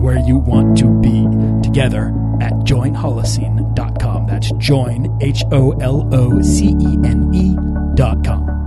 where 0.00 0.18
you 0.18 0.38
want 0.38 0.78
to 0.78 0.88
be 1.00 1.26
together 1.62 2.08
at 2.40 2.52
joinholocene.com. 2.64 4.26
That's 4.26 4.50
join, 4.52 5.18
H 5.20 5.44
O 5.52 5.72
L 5.72 6.08
O 6.12 6.40
C 6.42 6.68
E 6.80 6.98
N 7.04 7.30
E.com. 7.34 8.60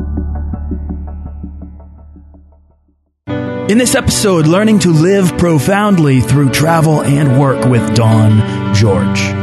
In 3.70 3.78
this 3.78 3.96
episode, 3.96 4.46
learning 4.46 4.80
to 4.80 4.90
live 4.90 5.38
profoundly 5.38 6.20
through 6.20 6.52
travel 6.52 7.02
and 7.02 7.40
work 7.40 7.66
with 7.66 7.96
Don 7.96 8.76
George. 8.76 9.43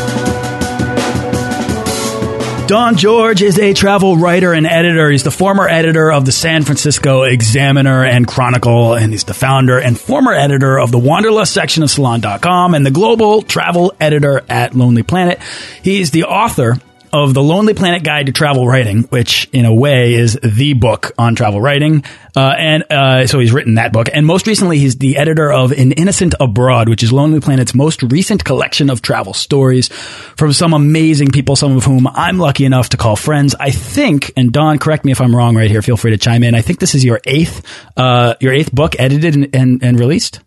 Don 2.71 2.95
George 2.95 3.41
is 3.41 3.59
a 3.59 3.73
travel 3.73 4.15
writer 4.15 4.53
and 4.53 4.65
editor. 4.65 5.11
He's 5.11 5.23
the 5.23 5.29
former 5.29 5.67
editor 5.67 6.09
of 6.09 6.23
the 6.23 6.31
San 6.31 6.63
Francisco 6.63 7.23
Examiner 7.23 8.05
and 8.05 8.25
Chronicle, 8.25 8.93
and 8.93 9.11
he's 9.11 9.25
the 9.25 9.33
founder 9.33 9.77
and 9.77 9.99
former 9.99 10.31
editor 10.31 10.79
of 10.79 10.89
the 10.89 10.97
Wanderlust 10.97 11.53
section 11.53 11.83
of 11.83 11.91
Salon.com 11.91 12.73
and 12.73 12.85
the 12.85 12.89
global 12.89 13.41
travel 13.41 13.93
editor 13.99 14.41
at 14.47 14.73
Lonely 14.73 15.03
Planet. 15.03 15.41
He's 15.83 16.11
the 16.11 16.23
author 16.23 16.79
of 17.13 17.33
the 17.33 17.43
Lonely 17.43 17.73
Planet 17.73 18.03
Guide 18.03 18.27
to 18.27 18.31
Travel 18.31 18.67
Writing, 18.67 19.03
which 19.03 19.49
in 19.51 19.65
a 19.65 19.73
way 19.73 20.13
is 20.13 20.39
the 20.41 20.73
book 20.73 21.11
on 21.17 21.35
travel 21.35 21.61
writing. 21.61 22.03
Uh, 22.35 22.53
and 22.57 22.83
uh, 22.89 23.27
so 23.27 23.39
he's 23.39 23.51
written 23.51 23.75
that 23.75 23.91
book. 23.91 24.07
And 24.13 24.25
most 24.25 24.47
recently, 24.47 24.79
he's 24.79 24.97
the 24.97 25.17
editor 25.17 25.51
of 25.51 25.71
An 25.71 25.91
Innocent 25.91 26.35
Abroad, 26.39 26.87
which 26.89 27.03
is 27.03 27.11
Lonely 27.11 27.39
Planet's 27.39 27.75
most 27.75 28.01
recent 28.03 28.43
collection 28.43 28.89
of 28.89 29.01
travel 29.01 29.33
stories 29.33 29.89
from 29.89 30.53
some 30.53 30.73
amazing 30.73 31.29
people, 31.29 31.55
some 31.55 31.75
of 31.75 31.83
whom 31.83 32.07
I'm 32.07 32.37
lucky 32.37 32.65
enough 32.65 32.89
to 32.89 32.97
call 32.97 33.15
friends. 33.15 33.55
I 33.59 33.71
think, 33.71 34.31
and 34.37 34.51
Don, 34.51 34.79
correct 34.79 35.05
me 35.05 35.11
if 35.11 35.21
I'm 35.21 35.35
wrong 35.35 35.55
right 35.55 35.69
here. 35.69 35.81
Feel 35.81 35.97
free 35.97 36.11
to 36.11 36.17
chime 36.17 36.43
in. 36.43 36.55
I 36.55 36.61
think 36.61 36.79
this 36.79 36.95
is 36.95 37.03
your 37.03 37.19
eighth, 37.25 37.65
uh, 37.97 38.35
your 38.39 38.53
eighth 38.53 38.71
book 38.71 38.95
edited 38.99 39.35
and, 39.35 39.55
and, 39.55 39.83
and 39.83 39.99
released. 39.99 40.39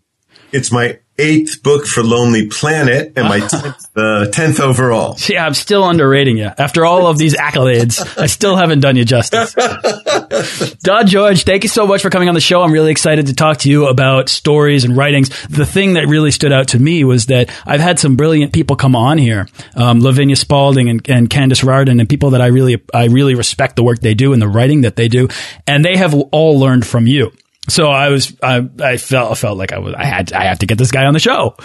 It's 0.51 0.71
my 0.71 0.99
eighth 1.17 1.63
book 1.63 1.85
for 1.85 2.03
Lonely 2.03 2.47
Planet 2.47 3.13
and 3.15 3.27
my 3.27 3.39
tenth, 3.47 3.87
uh, 3.95 4.27
tenth 4.27 4.59
overall. 4.59 5.17
Yeah, 5.27 5.45
I'm 5.45 5.53
still 5.53 5.87
underrating 5.87 6.37
you. 6.37 6.49
After 6.57 6.85
all 6.85 7.07
of 7.07 7.17
these 7.17 7.35
accolades, 7.35 8.17
I 8.17 8.25
still 8.27 8.55
haven't 8.55 8.81
done 8.81 8.95
you 8.95 9.05
justice. 9.05 9.53
Don 10.83 11.07
George, 11.07 11.43
thank 11.43 11.63
you 11.63 11.69
so 11.69 11.87
much 11.87 12.01
for 12.01 12.09
coming 12.09 12.27
on 12.27 12.35
the 12.35 12.41
show. 12.41 12.61
I'm 12.61 12.71
really 12.71 12.91
excited 12.91 13.27
to 13.27 13.33
talk 13.33 13.59
to 13.59 13.69
you 13.69 13.87
about 13.87 14.29
stories 14.29 14.83
and 14.83 14.97
writings. 14.97 15.29
The 15.47 15.65
thing 15.65 15.93
that 15.93 16.07
really 16.07 16.31
stood 16.31 16.51
out 16.51 16.69
to 16.69 16.79
me 16.79 17.03
was 17.03 17.27
that 17.27 17.49
I've 17.65 17.81
had 17.81 17.99
some 17.99 18.15
brilliant 18.15 18.53
people 18.53 18.75
come 18.75 18.95
on 18.95 19.17
here, 19.17 19.47
um, 19.75 20.01
Lavinia 20.01 20.35
Spalding 20.35 20.89
and, 20.89 21.09
and 21.09 21.29
Candace 21.29 21.63
Rardon, 21.63 21.99
and 21.99 22.09
people 22.09 22.31
that 22.31 22.41
I 22.41 22.47
really, 22.47 22.81
I 22.93 23.05
really 23.05 23.35
respect 23.35 23.75
the 23.75 23.83
work 23.83 23.99
they 23.99 24.13
do 24.13 24.33
and 24.33 24.41
the 24.41 24.47
writing 24.47 24.81
that 24.81 24.95
they 24.95 25.07
do, 25.07 25.29
and 25.65 25.83
they 25.83 25.95
have 25.95 26.13
all 26.13 26.59
learned 26.59 26.85
from 26.85 27.07
you. 27.07 27.31
So 27.67 27.87
I 27.87 28.09
was, 28.09 28.35
I, 28.41 28.67
I 28.79 28.97
felt, 28.97 29.31
I 29.31 29.35
felt 29.35 29.57
like 29.57 29.71
I 29.71 29.79
was, 29.79 29.93
I 29.95 30.05
had, 30.05 30.33
I 30.33 30.45
have 30.45 30.59
to 30.59 30.65
get 30.65 30.77
this 30.77 30.91
guy 30.91 31.05
on 31.05 31.13
the 31.13 31.19
show. 31.19 31.55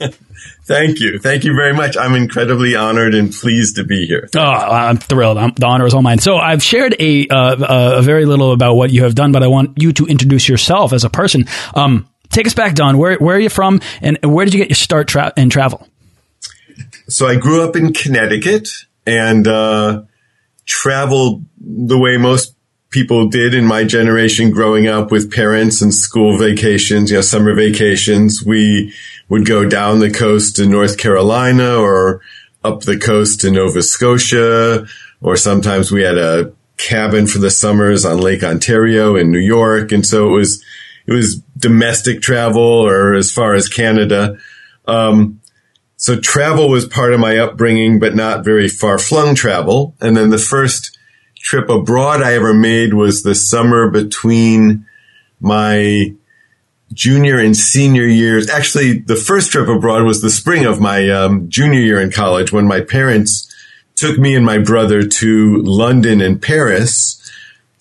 Thank 0.64 1.00
you. 1.00 1.18
Thank 1.18 1.44
you 1.44 1.54
very 1.54 1.72
much. 1.72 1.96
I'm 1.96 2.14
incredibly 2.14 2.76
honored 2.76 3.14
and 3.14 3.32
pleased 3.32 3.76
to 3.76 3.84
be 3.84 4.06
here. 4.06 4.28
Oh, 4.36 4.40
I'm 4.40 4.98
thrilled. 4.98 5.38
I'm, 5.38 5.52
the 5.54 5.66
honor 5.66 5.86
is 5.86 5.94
all 5.94 6.02
mine. 6.02 6.18
So 6.18 6.36
I've 6.36 6.62
shared 6.62 6.94
a, 7.00 7.26
uh, 7.28 7.98
a 7.98 8.02
very 8.02 8.24
little 8.24 8.52
about 8.52 8.74
what 8.74 8.90
you 8.90 9.02
have 9.02 9.14
done, 9.14 9.32
but 9.32 9.42
I 9.42 9.48
want 9.48 9.82
you 9.82 9.92
to 9.94 10.06
introduce 10.06 10.48
yourself 10.48 10.92
as 10.92 11.04
a 11.04 11.10
person. 11.10 11.46
Um, 11.74 12.08
take 12.30 12.46
us 12.46 12.54
back, 12.54 12.74
Don. 12.74 12.98
Where, 12.98 13.16
where 13.16 13.36
are 13.36 13.40
you 13.40 13.48
from 13.48 13.80
and 14.00 14.18
where 14.22 14.44
did 14.44 14.54
you 14.54 14.60
get 14.60 14.68
your 14.68 14.76
start 14.76 15.08
tra- 15.08 15.32
in 15.36 15.50
travel? 15.50 15.88
So 17.08 17.26
I 17.26 17.36
grew 17.36 17.62
up 17.62 17.74
in 17.74 17.92
Connecticut 17.92 18.68
and, 19.06 19.48
uh, 19.48 20.02
traveled 20.66 21.46
the 21.58 21.98
way 21.98 22.18
most 22.18 22.54
people 22.90 23.28
did 23.28 23.54
in 23.54 23.66
my 23.66 23.84
generation 23.84 24.50
growing 24.50 24.86
up 24.86 25.10
with 25.10 25.32
parents 25.32 25.82
and 25.82 25.92
school 25.92 26.38
vacations, 26.38 27.10
you 27.10 27.16
know, 27.16 27.22
summer 27.22 27.54
vacations. 27.54 28.42
We 28.44 28.94
would 29.28 29.46
go 29.46 29.68
down 29.68 29.98
the 29.98 30.10
coast 30.10 30.56
to 30.56 30.66
North 30.66 30.96
Carolina 30.96 31.76
or 31.76 32.22
up 32.64 32.82
the 32.82 32.98
coast 32.98 33.40
to 33.40 33.50
Nova 33.50 33.82
Scotia, 33.82 34.86
or 35.20 35.36
sometimes 35.36 35.92
we 35.92 36.02
had 36.02 36.18
a 36.18 36.52
cabin 36.78 37.26
for 37.26 37.38
the 37.38 37.50
summers 37.50 38.04
on 38.04 38.20
Lake 38.20 38.42
Ontario 38.42 39.16
in 39.16 39.30
New 39.30 39.38
York. 39.38 39.92
And 39.92 40.06
so 40.06 40.28
it 40.28 40.32
was, 40.32 40.64
it 41.06 41.12
was 41.12 41.40
domestic 41.58 42.22
travel 42.22 42.62
or 42.62 43.14
as 43.14 43.30
far 43.30 43.54
as 43.54 43.68
Canada. 43.68 44.38
Um, 44.86 45.40
so 45.96 46.18
travel 46.18 46.70
was 46.70 46.86
part 46.86 47.12
of 47.12 47.20
my 47.20 47.38
upbringing, 47.38 47.98
but 47.98 48.14
not 48.14 48.44
very 48.44 48.68
far 48.68 48.98
flung 48.98 49.34
travel. 49.34 49.94
And 50.00 50.16
then 50.16 50.30
the 50.30 50.38
first 50.38 50.97
trip 51.40 51.68
abroad 51.68 52.22
I 52.22 52.34
ever 52.34 52.54
made 52.54 52.94
was 52.94 53.22
the 53.22 53.34
summer 53.34 53.90
between 53.90 54.86
my 55.40 56.14
junior 56.92 57.38
and 57.38 57.56
senior 57.56 58.06
years. 58.06 58.48
Actually, 58.48 58.98
the 58.98 59.16
first 59.16 59.52
trip 59.52 59.68
abroad 59.68 60.04
was 60.04 60.20
the 60.20 60.30
spring 60.30 60.64
of 60.64 60.80
my 60.80 61.08
um, 61.10 61.48
junior 61.48 61.80
year 61.80 62.00
in 62.00 62.10
college 62.10 62.52
when 62.52 62.66
my 62.66 62.80
parents 62.80 63.54
took 63.94 64.18
me 64.18 64.34
and 64.34 64.44
my 64.44 64.58
brother 64.58 65.02
to 65.02 65.62
London 65.62 66.20
and 66.20 66.40
Paris. 66.40 67.14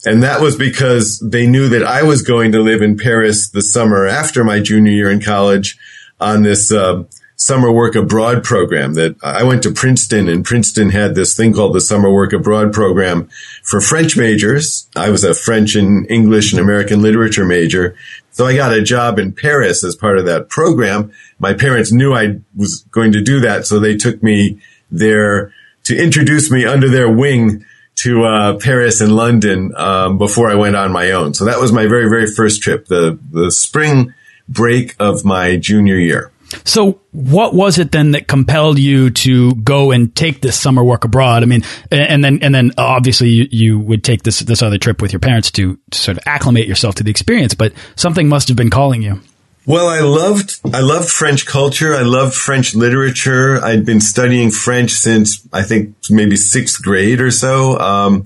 And 0.05 0.23
that 0.23 0.41
was 0.41 0.55
because 0.55 1.19
they 1.19 1.47
knew 1.47 1.69
that 1.69 1.83
I 1.83 2.03
was 2.03 2.21
going 2.21 2.51
to 2.53 2.59
live 2.59 2.81
in 2.81 2.97
Paris 2.97 3.49
the 3.49 3.61
summer 3.61 4.05
after 4.07 4.43
my 4.43 4.59
junior 4.59 4.91
year 4.91 5.11
in 5.11 5.21
college 5.21 5.77
on 6.19 6.43
this 6.43 6.71
uh, 6.71 7.03
summer 7.37 7.71
work 7.71 7.95
abroad 7.95 8.43
program 8.43 8.95
that 8.95 9.15
I 9.23 9.43
went 9.43 9.61
to 9.63 9.71
Princeton 9.71 10.27
and 10.27 10.43
Princeton 10.43 10.89
had 10.89 11.13
this 11.13 11.37
thing 11.37 11.53
called 11.53 11.75
the 11.75 11.81
summer 11.81 12.11
work 12.11 12.33
abroad 12.33 12.73
program 12.73 13.29
for 13.63 13.79
French 13.79 14.17
majors. 14.17 14.89
I 14.95 15.11
was 15.11 15.23
a 15.23 15.35
French 15.35 15.75
and 15.75 16.09
English 16.09 16.51
and 16.51 16.59
American 16.59 17.01
literature 17.03 17.45
major. 17.45 17.95
So 18.31 18.47
I 18.47 18.55
got 18.55 18.73
a 18.73 18.81
job 18.81 19.19
in 19.19 19.33
Paris 19.33 19.83
as 19.83 19.95
part 19.95 20.17
of 20.17 20.25
that 20.25 20.49
program. 20.49 21.11
My 21.37 21.53
parents 21.53 21.91
knew 21.91 22.13
I 22.13 22.39
was 22.55 22.81
going 22.89 23.11
to 23.11 23.21
do 23.21 23.39
that. 23.41 23.67
So 23.67 23.79
they 23.79 23.95
took 23.95 24.21
me 24.23 24.59
there 24.89 25.53
to 25.83 25.95
introduce 25.95 26.49
me 26.49 26.65
under 26.65 26.89
their 26.89 27.09
wing 27.09 27.63
to 27.97 28.23
uh, 28.23 28.57
Paris 28.59 28.99
and 28.99 29.15
London 29.15 29.73
um, 29.75 30.17
before 30.17 30.49
I 30.49 30.55
went 30.55 30.75
on 30.75 30.91
my 30.91 31.11
own. 31.11 31.35
So 31.35 31.45
that 31.45 31.59
was 31.59 31.71
my 31.71 31.85
very, 31.87 32.09
very 32.09 32.27
first 32.27 32.63
trip, 32.63 32.87
the, 32.87 33.19
the 33.31 33.51
spring 33.51 34.13
break 34.49 34.95
of 34.99 35.23
my 35.23 35.57
junior 35.57 35.95
year. 35.97 36.31
So, 36.63 37.01
what 37.11 37.53
was 37.53 37.77
it 37.77 37.91
then 37.91 38.11
that 38.11 38.27
compelled 38.27 38.79
you 38.79 39.09
to 39.09 39.55
go 39.55 39.91
and 39.91 40.15
take 40.15 40.41
this 40.41 40.59
summer 40.59 40.83
work 40.83 41.03
abroad? 41.03 41.43
I 41.43 41.45
mean, 41.45 41.63
and 41.91 42.23
then 42.23 42.39
and 42.41 42.55
then 42.55 42.71
obviously 42.77 43.29
you, 43.29 43.47
you 43.51 43.79
would 43.79 44.03
take 44.03 44.23
this 44.23 44.39
this 44.39 44.61
other 44.61 44.77
trip 44.77 45.01
with 45.01 45.11
your 45.11 45.19
parents 45.19 45.51
to, 45.51 45.77
to 45.91 45.97
sort 45.97 46.17
of 46.17 46.23
acclimate 46.25 46.67
yourself 46.67 46.95
to 46.95 47.03
the 47.03 47.11
experience, 47.11 47.53
but 47.53 47.73
something 47.95 48.29
must 48.29 48.47
have 48.47 48.57
been 48.57 48.69
calling 48.69 49.01
you. 49.01 49.19
Well, 49.65 49.89
I 49.89 49.99
loved 49.99 50.61
I 50.73 50.79
loved 50.79 51.09
French 51.09 51.45
culture. 51.45 51.93
I 51.93 52.03
loved 52.03 52.33
French 52.33 52.73
literature. 52.73 53.61
I'd 53.61 53.85
been 53.85 53.99
studying 53.99 54.49
French 54.49 54.91
since 54.91 55.45
I 55.51 55.63
think 55.63 55.95
maybe 56.09 56.37
sixth 56.37 56.81
grade 56.81 57.19
or 57.19 57.31
so. 57.31 57.77
Um, 57.77 58.25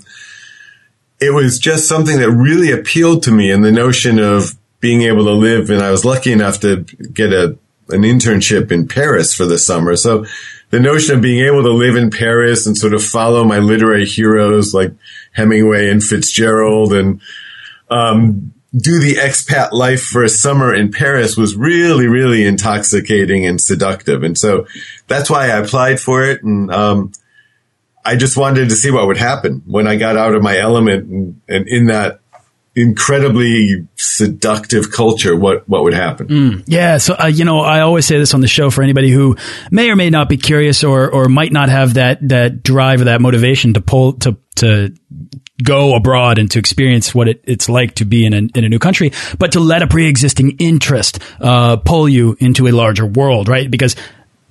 it 1.19 1.33
was 1.33 1.57
just 1.57 1.87
something 1.87 2.17
that 2.19 2.29
really 2.29 2.71
appealed 2.71 3.23
to 3.23 3.31
me, 3.31 3.49
and 3.49 3.63
the 3.63 3.71
notion 3.71 4.19
of 4.19 4.53
being 4.79 5.01
able 5.01 5.25
to 5.25 5.31
live. 5.31 5.71
And 5.71 5.81
I 5.81 5.89
was 5.89 6.05
lucky 6.05 6.31
enough 6.31 6.59
to 6.59 6.77
get 7.13 7.33
a 7.33 7.57
an 7.91 8.01
internship 8.01 8.71
in 8.71 8.87
Paris 8.87 9.33
for 9.33 9.45
the 9.45 9.57
summer. 9.57 9.95
So 9.95 10.25
the 10.69 10.79
notion 10.79 11.15
of 11.15 11.21
being 11.21 11.45
able 11.45 11.63
to 11.63 11.71
live 11.71 11.95
in 11.95 12.09
Paris 12.09 12.65
and 12.65 12.77
sort 12.77 12.93
of 12.93 13.03
follow 13.03 13.43
my 13.43 13.59
literary 13.59 14.05
heroes 14.05 14.73
like 14.73 14.93
Hemingway 15.33 15.89
and 15.89 16.03
Fitzgerald 16.03 16.93
and, 16.93 17.21
um, 17.89 18.53
do 18.73 18.99
the 18.99 19.15
expat 19.15 19.73
life 19.73 20.01
for 20.01 20.23
a 20.23 20.29
summer 20.29 20.73
in 20.73 20.91
Paris 20.91 21.35
was 21.35 21.57
really, 21.57 22.07
really 22.07 22.45
intoxicating 22.45 23.45
and 23.45 23.59
seductive. 23.59 24.23
And 24.23 24.37
so 24.37 24.65
that's 25.07 25.29
why 25.29 25.43
I 25.43 25.57
applied 25.57 25.99
for 25.99 26.23
it. 26.23 26.41
And, 26.41 26.71
um, 26.71 27.11
I 28.05 28.15
just 28.15 28.37
wanted 28.37 28.69
to 28.69 28.75
see 28.75 28.89
what 28.89 29.07
would 29.07 29.17
happen 29.17 29.61
when 29.65 29.87
I 29.87 29.97
got 29.97 30.15
out 30.15 30.35
of 30.35 30.41
my 30.41 30.57
element 30.57 31.09
and, 31.09 31.41
and 31.47 31.67
in 31.67 31.87
that 31.87 32.21
incredibly 32.75 33.87
seductive 33.95 34.91
culture, 34.91 35.35
what, 35.35 35.67
what 35.67 35.83
would 35.83 35.93
happen? 35.93 36.27
Mm, 36.27 36.63
yeah. 36.67 36.97
So, 36.97 37.15
uh, 37.15 37.27
you 37.27 37.43
know, 37.43 37.59
I 37.59 37.81
always 37.81 38.05
say 38.05 38.17
this 38.17 38.33
on 38.33 38.41
the 38.41 38.47
show 38.47 38.69
for 38.69 38.81
anybody 38.81 39.09
who 39.09 39.35
may 39.71 39.89
or 39.89 39.95
may 39.95 40.09
not 40.09 40.29
be 40.29 40.37
curious 40.37 40.83
or, 40.83 41.09
or 41.09 41.27
might 41.27 41.51
not 41.51 41.69
have 41.69 41.95
that, 41.95 42.27
that 42.29 42.63
drive 42.63 43.01
or 43.01 43.05
that 43.05 43.19
motivation 43.19 43.73
to 43.73 43.81
pull, 43.81 44.13
to, 44.13 44.37
to 44.55 44.95
go 45.61 45.95
abroad 45.95 46.37
and 46.37 46.49
to 46.51 46.59
experience 46.59 47.13
what 47.13 47.27
it, 47.27 47.41
it's 47.43 47.67
like 47.67 47.95
to 47.95 48.05
be 48.05 48.25
in 48.25 48.33
a, 48.33 48.37
in 48.55 48.63
a 48.63 48.69
new 48.69 48.79
country, 48.79 49.11
but 49.37 49.51
to 49.51 49.59
let 49.59 49.81
a 49.81 49.87
pre-existing 49.87 50.55
interest, 50.57 51.19
uh, 51.41 51.75
pull 51.75 52.07
you 52.07 52.37
into 52.39 52.67
a 52.67 52.71
larger 52.71 53.05
world, 53.05 53.47
right? 53.47 53.69
Because 53.69 53.95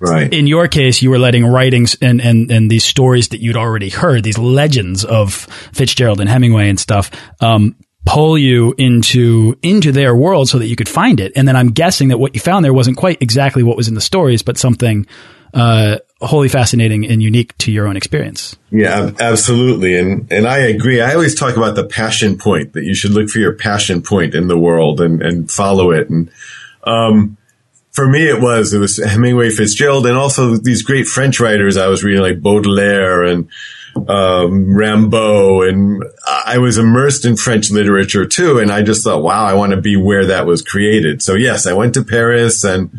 Right. 0.03 0.33
In 0.33 0.47
your 0.47 0.67
case, 0.67 1.03
you 1.03 1.11
were 1.11 1.19
letting 1.19 1.45
writings 1.45 1.95
and, 2.01 2.19
and, 2.21 2.49
and 2.49 2.71
these 2.71 2.83
stories 2.83 3.29
that 3.29 3.39
you'd 3.39 3.55
already 3.55 3.89
heard, 3.89 4.23
these 4.23 4.39
legends 4.39 5.05
of 5.05 5.31
Fitzgerald 5.73 6.19
and 6.19 6.27
Hemingway 6.27 6.69
and 6.69 6.79
stuff, 6.79 7.11
um, 7.39 7.75
pull 8.05 8.37
you 8.37 8.73
into 8.77 9.57
into 9.61 9.91
their 9.91 10.15
world 10.15 10.49
so 10.49 10.59
that 10.59 10.67
you 10.67 10.75
could 10.75 10.89
find 10.89 11.19
it. 11.19 11.31
And 11.35 11.47
then 11.47 11.55
I'm 11.55 11.69
guessing 11.69 12.09
that 12.09 12.17
what 12.17 12.33
you 12.33 12.41
found 12.41 12.65
there 12.65 12.73
wasn't 12.73 12.97
quite 12.97 13.21
exactly 13.21 13.63
what 13.63 13.77
was 13.77 13.87
in 13.87 13.95
the 13.95 14.01
stories, 14.01 14.41
but 14.41 14.57
something 14.57 15.05
uh, 15.53 15.97
wholly 16.21 16.47
fascinating 16.47 17.05
and 17.05 17.21
unique 17.21 17.57
to 17.59 17.71
your 17.71 17.87
own 17.87 17.97
experience. 17.97 18.57
Yeah, 18.71 19.11
absolutely. 19.19 19.97
And 19.99 20.31
and 20.31 20.47
I 20.47 20.59
agree. 20.59 21.01
I 21.01 21.13
always 21.13 21.35
talk 21.35 21.57
about 21.57 21.75
the 21.75 21.85
passion 21.85 22.37
point 22.37 22.73
that 22.73 22.83
you 22.83 22.95
should 22.95 23.11
look 23.11 23.29
for 23.29 23.39
your 23.39 23.53
passion 23.53 24.01
point 24.01 24.33
in 24.33 24.47
the 24.47 24.57
world 24.57 25.01
and 25.01 25.21
and 25.21 25.51
follow 25.51 25.91
it. 25.91 26.09
And 26.09 26.31
um, 26.83 27.37
for 27.91 28.07
me, 28.07 28.27
it 28.27 28.41
was 28.41 28.73
it 28.73 28.79
was 28.79 28.97
Hemingway, 28.97 29.49
Fitzgerald, 29.49 30.07
and 30.07 30.17
also 30.17 30.55
these 30.55 30.83
great 30.83 31.05
French 31.05 31.39
writers 31.39 31.77
I 31.77 31.87
was 31.87 32.03
reading 32.03 32.21
like 32.21 32.41
Baudelaire 32.41 33.23
and 33.23 33.49
um, 34.09 34.67
Rimbaud, 34.67 35.67
and 35.69 36.03
I 36.45 36.57
was 36.57 36.77
immersed 36.77 37.25
in 37.25 37.35
French 37.35 37.71
literature 37.71 38.25
too. 38.25 38.59
And 38.59 38.71
I 38.71 38.81
just 38.81 39.03
thought, 39.03 39.23
wow, 39.23 39.43
I 39.43 39.53
want 39.53 39.71
to 39.71 39.81
be 39.81 39.95
where 39.95 40.27
that 40.27 40.45
was 40.45 40.61
created. 40.61 41.21
So 41.21 41.33
yes, 41.33 41.67
I 41.67 41.73
went 41.73 41.93
to 41.95 42.03
Paris 42.03 42.63
and 42.63 42.91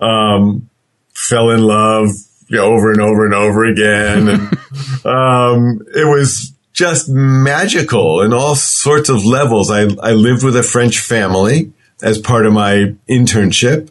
um, 0.00 0.68
fell 1.14 1.50
in 1.50 1.62
love 1.62 2.08
you 2.48 2.58
know, 2.58 2.64
over 2.64 2.92
and 2.92 3.00
over 3.00 3.24
and 3.24 3.34
over 3.34 3.64
again, 3.64 4.28
and 4.28 4.40
um, 5.06 5.80
it 5.94 6.04
was 6.04 6.52
just 6.74 7.08
magical 7.08 8.20
in 8.20 8.34
all 8.34 8.54
sorts 8.54 9.08
of 9.08 9.24
levels. 9.24 9.70
I 9.70 9.82
I 10.02 10.12
lived 10.12 10.44
with 10.44 10.56
a 10.56 10.62
French 10.62 10.98
family 10.98 11.72
as 12.02 12.18
part 12.18 12.44
of 12.44 12.52
my 12.52 12.94
internship. 13.08 13.90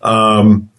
Um, 0.00 0.70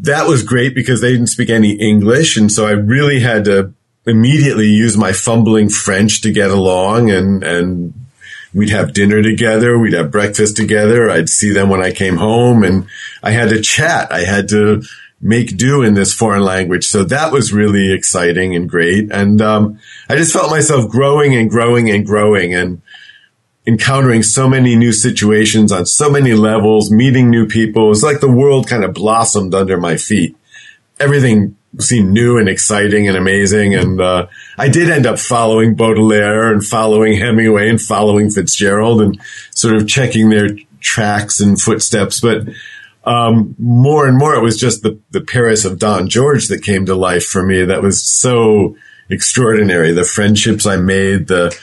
that 0.00 0.26
was 0.26 0.42
great 0.42 0.74
because 0.74 1.00
they 1.00 1.12
didn't 1.12 1.28
speak 1.28 1.50
any 1.50 1.72
English. 1.72 2.36
And 2.36 2.52
so 2.52 2.66
I 2.66 2.72
really 2.72 3.20
had 3.20 3.44
to 3.46 3.72
immediately 4.06 4.66
use 4.66 4.96
my 4.96 5.12
fumbling 5.12 5.68
French 5.68 6.22
to 6.22 6.32
get 6.32 6.50
along 6.50 7.10
and, 7.10 7.44
and 7.44 7.94
we'd 8.54 8.70
have 8.70 8.94
dinner 8.94 9.22
together. 9.22 9.78
We'd 9.78 9.92
have 9.92 10.10
breakfast 10.10 10.56
together. 10.56 11.10
I'd 11.10 11.28
see 11.28 11.52
them 11.52 11.68
when 11.68 11.82
I 11.82 11.92
came 11.92 12.16
home 12.16 12.62
and 12.62 12.86
I 13.22 13.30
had 13.30 13.50
to 13.50 13.60
chat. 13.60 14.10
I 14.10 14.20
had 14.20 14.48
to 14.50 14.82
make 15.20 15.56
do 15.56 15.82
in 15.82 15.94
this 15.94 16.14
foreign 16.14 16.42
language. 16.42 16.86
So 16.86 17.04
that 17.04 17.30
was 17.32 17.52
really 17.52 17.92
exciting 17.92 18.56
and 18.56 18.68
great. 18.68 19.12
And, 19.12 19.40
um, 19.42 19.78
I 20.08 20.16
just 20.16 20.32
felt 20.32 20.50
myself 20.50 20.90
growing 20.90 21.34
and 21.34 21.50
growing 21.50 21.90
and 21.90 22.06
growing. 22.06 22.54
And, 22.54 22.80
encountering 23.66 24.22
so 24.22 24.48
many 24.48 24.74
new 24.74 24.92
situations 24.92 25.70
on 25.70 25.86
so 25.86 26.10
many 26.10 26.32
levels, 26.32 26.90
meeting 26.90 27.30
new 27.30 27.46
people. 27.46 27.86
It 27.86 27.90
was 27.90 28.02
like 28.02 28.20
the 28.20 28.30
world 28.30 28.66
kind 28.66 28.84
of 28.84 28.94
blossomed 28.94 29.54
under 29.54 29.76
my 29.76 29.96
feet. 29.96 30.36
Everything 30.98 31.56
seemed 31.78 32.10
new 32.10 32.38
and 32.38 32.48
exciting 32.48 33.08
and 33.08 33.16
amazing. 33.16 33.74
And 33.74 34.00
uh, 34.00 34.26
I 34.58 34.68
did 34.68 34.90
end 34.90 35.06
up 35.06 35.18
following 35.18 35.74
Baudelaire 35.74 36.52
and 36.52 36.64
following 36.64 37.16
Hemingway 37.16 37.68
and 37.68 37.80
following 37.80 38.30
Fitzgerald 38.30 39.00
and 39.00 39.20
sort 39.54 39.76
of 39.76 39.86
checking 39.86 40.30
their 40.30 40.48
tracks 40.80 41.40
and 41.40 41.60
footsteps. 41.60 42.20
But 42.20 42.48
um, 43.04 43.54
more 43.58 44.08
and 44.08 44.18
more, 44.18 44.34
it 44.34 44.42
was 44.42 44.58
just 44.58 44.82
the, 44.82 44.98
the 45.10 45.20
Paris 45.20 45.64
of 45.64 45.78
Don 45.78 46.08
George 46.08 46.48
that 46.48 46.62
came 46.62 46.86
to 46.86 46.94
life 46.94 47.24
for 47.24 47.44
me. 47.44 47.64
That 47.64 47.82
was 47.82 48.02
so 48.02 48.76
extraordinary. 49.08 49.92
The 49.92 50.04
friendships 50.04 50.66
I 50.66 50.76
made, 50.76 51.28
the 51.28 51.56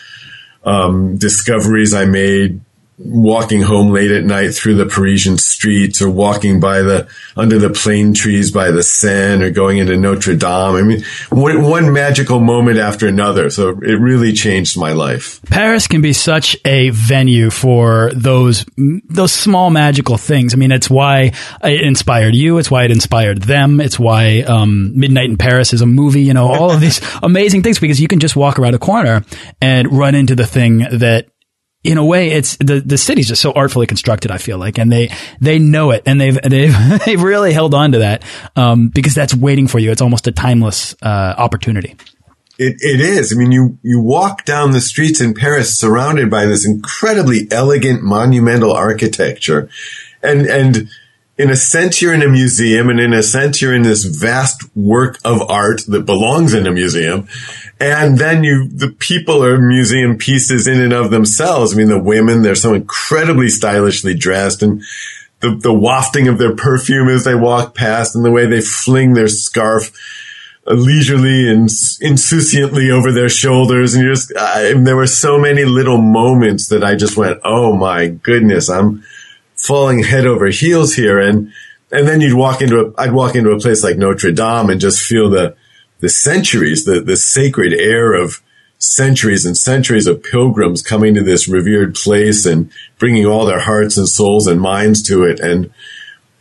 um, 0.64 1.18
discoveries 1.18 1.94
I 1.94 2.06
made 2.06 2.62
walking 3.00 3.62
home 3.62 3.92
late 3.92 4.10
at 4.10 4.24
night 4.24 4.54
through 4.56 4.76
the 4.76 4.86
Parisian 4.86 5.38
streets 5.38 6.02
or 6.02 6.10
walking 6.10 6.60
by 6.60 6.82
the, 6.82 7.08
under 7.36 7.60
the 7.60 7.70
plane 7.70 8.14
trees 8.14 8.50
by 8.50 8.72
the 8.72 8.82
Seine 8.82 9.44
or 9.44 9.52
going 9.52 9.78
into 9.78 9.96
Notre 9.98 10.36
Dame. 10.36 10.76
I 10.76 10.82
mean, 10.82 11.04
one, 11.30 11.64
one, 11.64 11.94
magical 11.94 12.40
moment 12.40 12.80
after 12.80 13.08
another. 13.08 13.50
So 13.52 13.70
it 13.70 14.00
really 14.00 14.34
changed 14.34 14.80
my 14.80 14.94
life. 14.94 15.42
Paris 15.44 15.88
can 15.88 16.02
be 16.02 16.12
such 16.12 16.58
a 16.66 16.90
venue 16.90 17.52
for 17.52 18.12
those, 18.16 18.66
those 18.76 19.32
small 19.32 19.70
magical 19.70 20.18
things. 20.18 20.54
I 20.54 20.58
mean, 20.58 20.72
it's 20.72 20.90
why 20.90 21.34
it 21.64 21.82
inspired 21.82 22.34
you. 22.34 22.58
It's 22.58 22.72
why 22.72 22.84
it 22.84 22.92
inspired 22.92 23.44
them. 23.44 23.80
It's 23.80 24.00
why, 24.00 24.42
um, 24.42 24.98
Midnight 24.98 25.30
in 25.30 25.38
Paris 25.38 25.72
is 25.72 25.82
a 25.82 25.86
movie, 25.86 26.24
you 26.24 26.34
know, 26.34 26.48
all 26.48 26.72
of 26.72 26.82
these 26.82 27.00
amazing 27.24 27.62
things 27.62 27.80
because 27.80 28.02
you 28.02 28.08
can 28.08 28.20
just 28.20 28.36
walk 28.36 28.58
around 28.58 28.74
a 28.74 28.80
corner 28.80 29.24
and 29.62 29.92
run 29.96 30.16
into 30.16 30.36
the 30.36 30.48
thing 30.48 30.80
that 30.80 31.28
in 31.88 31.98
a 31.98 32.06
way, 32.06 32.32
it's 32.32 32.58
the 32.58 32.82
the 32.86 32.98
city's 32.98 33.30
just 33.30 33.42
so 33.42 33.54
artfully 33.54 33.88
constructed. 33.88 34.30
I 34.30 34.38
feel 34.38 34.58
like, 34.58 34.78
and 34.78 34.92
they 34.92 35.10
they 35.40 35.58
know 35.58 35.92
it, 35.92 36.04
and 36.06 36.20
they've 36.20 36.38
they've 36.44 36.76
they've 37.06 37.22
really 37.22 37.54
held 37.54 37.74
on 37.74 37.94
to 37.94 38.00
that 38.00 38.24
um, 38.56 38.90
because 38.90 39.16
that's 39.16 39.34
waiting 39.34 39.68
for 39.68 39.80
you. 39.80 39.92
It's 39.92 40.02
almost 40.02 40.28
a 40.28 40.32
timeless 40.32 40.96
uh, 41.02 41.34
opportunity. 41.38 41.96
It, 42.60 42.78
it 42.80 43.00
is. 43.00 43.32
I 43.32 43.36
mean, 43.36 43.52
you, 43.52 43.78
you 43.84 44.00
walk 44.00 44.44
down 44.44 44.72
the 44.72 44.82
streets 44.82 45.22
in 45.22 45.36
Paris 45.36 45.78
surrounded 45.78 46.32
by 46.32 46.46
this 46.46 46.66
incredibly 46.66 47.48
elegant 47.52 48.02
monumental 48.02 48.74
architecture. 48.74 49.70
And, 50.24 50.48
and 50.48 50.90
in 51.38 51.52
a 51.52 51.56
sense, 51.56 52.02
you're 52.02 52.14
in 52.14 52.24
a 52.24 52.30
museum 52.30 52.90
and 52.90 53.00
in 53.00 53.14
a 53.14 53.22
sense, 53.22 53.62
you're 53.62 53.76
in 53.76 53.84
this 53.84 54.04
vast 54.04 54.64
work 54.76 55.20
of 55.24 55.42
art 55.50 55.82
that 55.88 56.06
belongs 56.06 56.54
in 56.54 56.66
a 56.66 56.72
museum. 56.72 57.28
And 57.80 58.18
then 58.18 58.44
you, 58.44 58.68
the 58.68 58.90
people 58.90 59.44
are 59.44 59.60
museum 59.60 60.18
pieces 60.18 60.66
in 60.66 60.82
and 60.82 60.94
of 60.94 61.12
themselves. 61.12 61.74
I 61.74 61.78
mean, 61.78 61.90
the 61.90 62.02
women, 62.02 62.42
they're 62.42 62.56
so 62.56 62.74
incredibly 62.74 63.50
stylishly 63.50 64.16
dressed 64.16 64.64
and 64.64 64.82
the, 65.42 65.56
the 65.56 65.74
wafting 65.74 66.28
of 66.28 66.40
their 66.40 66.56
perfume 66.56 67.10
as 67.10 67.24
they 67.24 67.36
walk 67.36 67.76
past 67.76 68.16
and 68.16 68.26
the 68.26 68.32
way 68.32 68.48
they 68.48 68.62
fling 68.62 69.14
their 69.14 69.28
scarf 69.28 69.92
uh, 70.66 70.74
leisurely 70.74 71.48
and 71.48 71.70
insouciantly 72.02 72.90
over 72.90 73.12
their 73.12 73.30
shoulders. 73.30 73.94
And 73.94 74.04
you 74.04 74.12
just, 74.12 74.36
I, 74.36 74.74
there 74.74 74.96
were 74.96 75.06
so 75.06 75.38
many 75.38 75.66
little 75.66 76.00
moments 76.00 76.70
that 76.70 76.84
I 76.84 76.96
just 76.96 77.16
went, 77.16 77.40
Oh 77.44 77.76
my 77.76 78.08
goodness, 78.08 78.70
I'm 78.72 79.04
falling 79.58 80.04
head 80.04 80.26
over 80.26 80.48
heels 80.48 80.96
here. 80.96 81.20
And, 81.20 81.52
and 81.92 82.08
then 82.08 82.22
you'd 82.22 82.38
walk 82.38 82.62
into 82.62 82.80
a, 82.80 83.02
I'd 83.02 83.14
walk 83.14 83.36
into 83.36 83.52
a 83.52 83.60
place 83.60 83.84
like 83.84 83.98
Notre 83.98 84.32
Dame 84.32 84.70
and 84.70 84.80
just 84.80 85.06
feel 85.06 85.30
the, 85.30 85.56
the 86.00 86.10
centuries, 86.10 86.86
the, 86.86 87.02
the 87.02 87.18
sacred 87.18 87.74
air 87.74 88.14
of 88.14 88.42
centuries 88.80 89.46
and 89.46 89.58
centuries 89.58 90.06
of 90.06 90.22
pilgrims 90.22 90.82
coming 90.84 91.16
to 91.16 91.24
this 91.24 91.48
revered 91.48 91.96
place 91.96 92.46
and 92.46 92.72
bringing 93.00 93.26
all 93.26 93.46
their 93.46 93.60
hearts 93.60 93.98
and 93.98 94.08
souls 94.08 94.46
and 94.46 94.62
minds 94.62 95.02
to 95.02 95.24
it. 95.24 95.40
And 95.40 95.72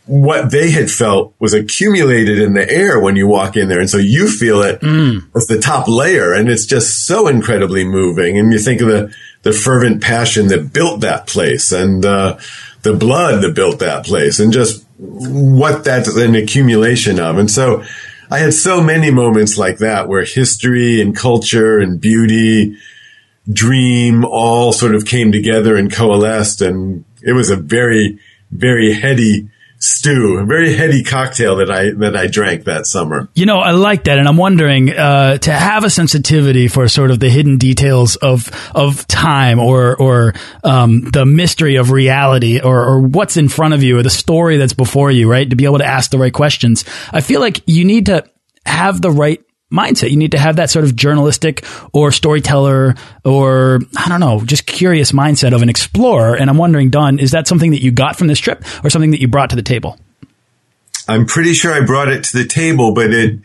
what 0.05 0.51
they 0.51 0.71
had 0.71 0.89
felt 0.89 1.33
was 1.39 1.53
accumulated 1.53 2.39
in 2.39 2.53
the 2.53 2.69
air 2.69 2.99
when 2.99 3.15
you 3.15 3.27
walk 3.27 3.57
in 3.57 3.67
there. 3.67 3.79
And 3.79 3.89
so 3.89 3.97
you 3.97 4.29
feel 4.29 4.61
it 4.61 4.79
mm. 4.81 5.27
as 5.35 5.47
the 5.47 5.59
top 5.59 5.87
layer. 5.87 6.33
And 6.33 6.47
it's 6.47 6.65
just 6.65 7.05
so 7.07 7.27
incredibly 7.27 7.83
moving. 7.83 8.37
And 8.37 8.53
you 8.53 8.59
think 8.59 8.81
of 8.81 8.87
the, 8.87 9.13
the 9.41 9.51
fervent 9.51 10.01
passion 10.01 10.47
that 10.47 10.71
built 10.71 11.01
that 11.01 11.27
place 11.27 11.71
and, 11.71 12.05
uh, 12.05 12.37
the 12.83 12.93
blood 12.93 13.43
that 13.43 13.55
built 13.55 13.79
that 13.79 14.05
place 14.05 14.39
and 14.39 14.53
just 14.53 14.85
what 14.97 15.83
that's 15.83 16.15
an 16.15 16.35
accumulation 16.35 17.19
of. 17.19 17.37
And 17.37 17.49
so 17.49 17.83
I 18.29 18.39
had 18.39 18.53
so 18.53 18.81
many 18.81 19.11
moments 19.11 19.57
like 19.57 19.77
that 19.79 20.07
where 20.07 20.23
history 20.23 21.01
and 21.01 21.15
culture 21.15 21.79
and 21.79 21.99
beauty, 21.99 22.77
dream 23.51 24.25
all 24.25 24.73
sort 24.73 24.95
of 24.95 25.05
came 25.05 25.31
together 25.31 25.75
and 25.75 25.91
coalesced. 25.91 26.61
And 26.61 27.05
it 27.21 27.33
was 27.33 27.49
a 27.49 27.55
very, 27.55 28.19
very 28.51 28.93
heady 28.93 29.49
stew, 29.79 30.39
a 30.39 30.45
very 30.45 30.75
heady 30.75 31.03
cocktail 31.03 31.57
that 31.57 31.69
I 31.69 31.91
that 31.91 32.15
I 32.15 32.27
drank 32.27 32.65
that 32.65 32.85
summer. 32.85 33.29
You 33.33 33.45
know, 33.45 33.57
I 33.57 33.71
like 33.71 34.05
that, 34.05 34.17
and 34.17 34.27
I'm 34.27 34.37
wondering 34.37 34.91
uh, 34.91 35.37
to 35.37 35.51
have 35.51 35.83
a 35.83 35.89
sensitivity 35.89 36.67
for 36.67 36.87
sort 36.87 37.11
of 37.11 37.19
the 37.19 37.29
hidden 37.29 37.57
details 37.57 38.15
of 38.15 38.49
of 38.73 39.07
time 39.07 39.59
or 39.59 39.95
or 39.95 40.33
um, 40.63 41.09
the 41.11 41.25
mystery 41.25 41.75
of 41.75 41.91
reality 41.91 42.59
or, 42.59 42.83
or 42.83 42.99
what's 42.99 43.37
in 43.37 43.49
front 43.49 43.73
of 43.73 43.83
you 43.83 43.97
or 43.97 44.03
the 44.03 44.09
story 44.09 44.57
that's 44.57 44.73
before 44.73 45.11
you, 45.11 45.29
right? 45.29 45.49
To 45.49 45.55
be 45.55 45.65
able 45.65 45.79
to 45.79 45.85
ask 45.85 46.11
the 46.11 46.17
right 46.17 46.33
questions, 46.33 46.83
I 47.11 47.21
feel 47.21 47.41
like 47.41 47.61
you 47.65 47.85
need 47.85 48.07
to 48.07 48.23
have 48.65 49.01
the 49.01 49.11
right 49.11 49.43
mindset. 49.71 50.09
You 50.11 50.17
need 50.17 50.31
to 50.31 50.39
have 50.39 50.55
that 50.57 50.69
sort 50.69 50.85
of 50.85 50.95
journalistic 50.95 51.65
or 51.93 52.11
storyteller 52.11 52.95
or 53.25 53.79
I 53.97 54.09
don't 54.09 54.19
know, 54.19 54.43
just 54.45 54.65
curious 54.65 55.11
mindset 55.11 55.53
of 55.53 55.61
an 55.61 55.69
explorer. 55.69 56.35
And 56.35 56.49
I'm 56.49 56.57
wondering, 56.57 56.89
Don, 56.89 57.19
is 57.19 57.31
that 57.31 57.47
something 57.47 57.71
that 57.71 57.81
you 57.81 57.91
got 57.91 58.17
from 58.17 58.27
this 58.27 58.39
trip 58.39 58.63
or 58.83 58.89
something 58.89 59.11
that 59.11 59.21
you 59.21 59.27
brought 59.27 59.49
to 59.51 59.55
the 59.55 59.61
table? 59.61 59.99
I'm 61.07 61.25
pretty 61.25 61.53
sure 61.53 61.73
I 61.73 61.85
brought 61.85 62.09
it 62.09 62.23
to 62.25 62.37
the 62.37 62.45
table, 62.45 62.93
but 62.93 63.13
it 63.13 63.39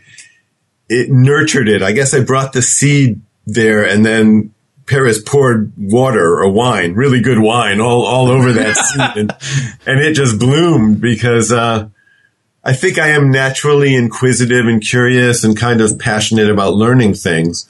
it 0.89 1.09
nurtured 1.09 1.69
it. 1.69 1.81
I 1.81 1.91
guess 1.91 2.13
I 2.13 2.23
brought 2.23 2.53
the 2.53 2.61
seed 2.61 3.21
there 3.45 3.85
and 3.85 4.05
then 4.05 4.53
Paris 4.85 5.21
poured 5.21 5.71
water 5.77 6.39
or 6.39 6.49
wine, 6.51 6.93
really 6.93 7.21
good 7.21 7.39
wine 7.39 7.79
all, 7.79 8.05
all 8.05 8.27
over 8.27 8.53
that 8.53 8.75
seed 8.77 9.17
and, 9.17 9.31
and, 9.85 10.01
it 10.01 10.13
just 10.13 10.39
bloomed 10.39 10.99
because, 10.99 11.51
uh, 11.51 11.87
I 12.63 12.73
think 12.73 12.97
I 12.97 13.09
am 13.09 13.29
naturally 13.29 13.93
inquisitive 13.93 14.67
and 14.67 14.81
curious 14.81 15.43
and 15.43 15.57
kind 15.57 15.81
of 15.81 15.99
passionate 15.99 16.49
about 16.49 16.75
learning 16.75 17.15
things. 17.15 17.69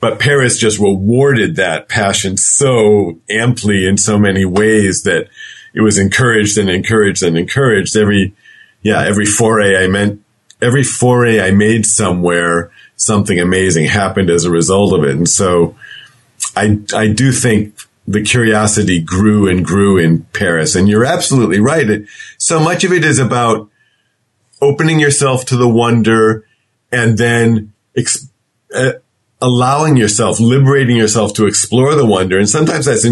But 0.00 0.18
Paris 0.18 0.58
just 0.58 0.80
rewarded 0.80 1.56
that 1.56 1.88
passion 1.88 2.36
so 2.36 3.20
amply 3.30 3.86
in 3.86 3.98
so 3.98 4.18
many 4.18 4.44
ways 4.44 5.02
that 5.02 5.28
it 5.74 5.80
was 5.80 5.98
encouraged 5.98 6.58
and 6.58 6.68
encouraged 6.68 7.22
and 7.22 7.36
encouraged 7.36 7.96
every, 7.96 8.34
yeah, 8.82 9.02
every 9.02 9.26
foray 9.26 9.76
I 9.76 9.86
meant, 9.86 10.22
every 10.60 10.82
foray 10.82 11.40
I 11.40 11.50
made 11.50 11.86
somewhere, 11.86 12.72
something 12.96 13.38
amazing 13.38 13.86
happened 13.86 14.30
as 14.30 14.44
a 14.44 14.50
result 14.50 14.92
of 14.92 15.04
it. 15.04 15.14
And 15.14 15.28
so 15.28 15.76
I, 16.56 16.78
I 16.94 17.08
do 17.08 17.32
think 17.32 17.74
the 18.08 18.22
curiosity 18.22 19.00
grew 19.00 19.48
and 19.48 19.64
grew 19.64 19.98
in 19.98 20.24
Paris. 20.32 20.74
And 20.74 20.88
you're 20.88 21.04
absolutely 21.04 21.60
right. 21.60 22.06
So 22.38 22.58
much 22.58 22.82
of 22.82 22.92
it 22.92 23.04
is 23.04 23.18
about 23.18 23.68
opening 24.62 25.00
yourself 25.00 25.44
to 25.46 25.56
the 25.56 25.68
wonder 25.68 26.46
and 26.90 27.18
then 27.18 27.72
ex- 27.96 28.28
uh, 28.74 28.92
allowing 29.42 29.96
yourself, 29.96 30.38
liberating 30.38 30.96
yourself 30.96 31.34
to 31.34 31.46
explore 31.46 31.96
the 31.96 32.06
wonder. 32.06 32.38
And 32.38 32.48
sometimes 32.48 32.84
that 32.84 33.02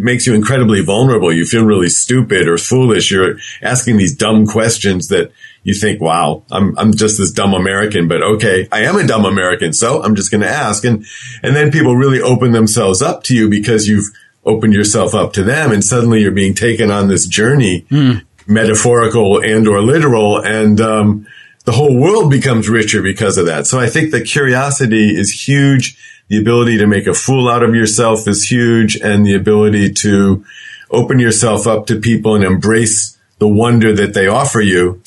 makes 0.00 0.24
you 0.24 0.34
incredibly 0.34 0.82
vulnerable. 0.82 1.32
You 1.32 1.44
feel 1.44 1.64
really 1.64 1.88
stupid 1.88 2.46
or 2.46 2.56
foolish. 2.58 3.10
You're 3.10 3.38
asking 3.60 3.96
these 3.96 4.14
dumb 4.14 4.46
questions 4.46 5.08
that 5.08 5.32
you 5.64 5.74
think, 5.74 6.00
wow, 6.00 6.44
I'm, 6.50 6.78
I'm 6.78 6.94
just 6.94 7.18
this 7.18 7.32
dumb 7.32 7.54
American, 7.54 8.06
but 8.06 8.22
okay, 8.22 8.68
I 8.70 8.82
am 8.82 8.96
a 8.96 9.06
dumb 9.06 9.24
American. 9.24 9.72
So 9.72 10.00
I'm 10.00 10.14
just 10.14 10.30
going 10.30 10.42
to 10.42 10.48
ask. 10.48 10.84
And, 10.84 11.04
and 11.42 11.56
then 11.56 11.72
people 11.72 11.96
really 11.96 12.20
open 12.20 12.52
themselves 12.52 13.02
up 13.02 13.24
to 13.24 13.34
you 13.34 13.50
because 13.50 13.88
you've 13.88 14.06
opened 14.44 14.72
yourself 14.72 15.12
up 15.12 15.32
to 15.34 15.42
them. 15.42 15.72
And 15.72 15.82
suddenly 15.82 16.20
you're 16.20 16.30
being 16.30 16.54
taken 16.54 16.92
on 16.92 17.08
this 17.08 17.26
journey, 17.26 17.84
mm. 17.90 18.24
Metaphorical 18.50 19.42
and 19.42 19.66
or 19.66 19.80
literal. 19.80 20.38
And, 20.38 20.80
um, 20.80 21.26
the 21.64 21.72
whole 21.72 21.96
world 21.96 22.30
becomes 22.30 22.68
richer 22.68 23.02
because 23.02 23.38
of 23.38 23.46
that. 23.46 23.66
So 23.66 23.78
I 23.78 23.88
think 23.88 24.10
the 24.10 24.22
curiosity 24.22 25.16
is 25.16 25.46
huge. 25.46 25.96
The 26.28 26.40
ability 26.40 26.78
to 26.78 26.86
make 26.86 27.06
a 27.06 27.14
fool 27.14 27.48
out 27.48 27.62
of 27.62 27.74
yourself 27.74 28.26
is 28.26 28.50
huge 28.50 28.96
and 28.96 29.26
the 29.26 29.34
ability 29.34 29.92
to 29.94 30.44
open 30.90 31.18
yourself 31.18 31.66
up 31.66 31.86
to 31.86 32.00
people 32.00 32.34
and 32.34 32.44
embrace 32.44 33.18
the 33.38 33.48
wonder 33.48 33.94
that 33.94 34.14
they 34.14 34.26
offer 34.26 34.60
you 34.60 35.02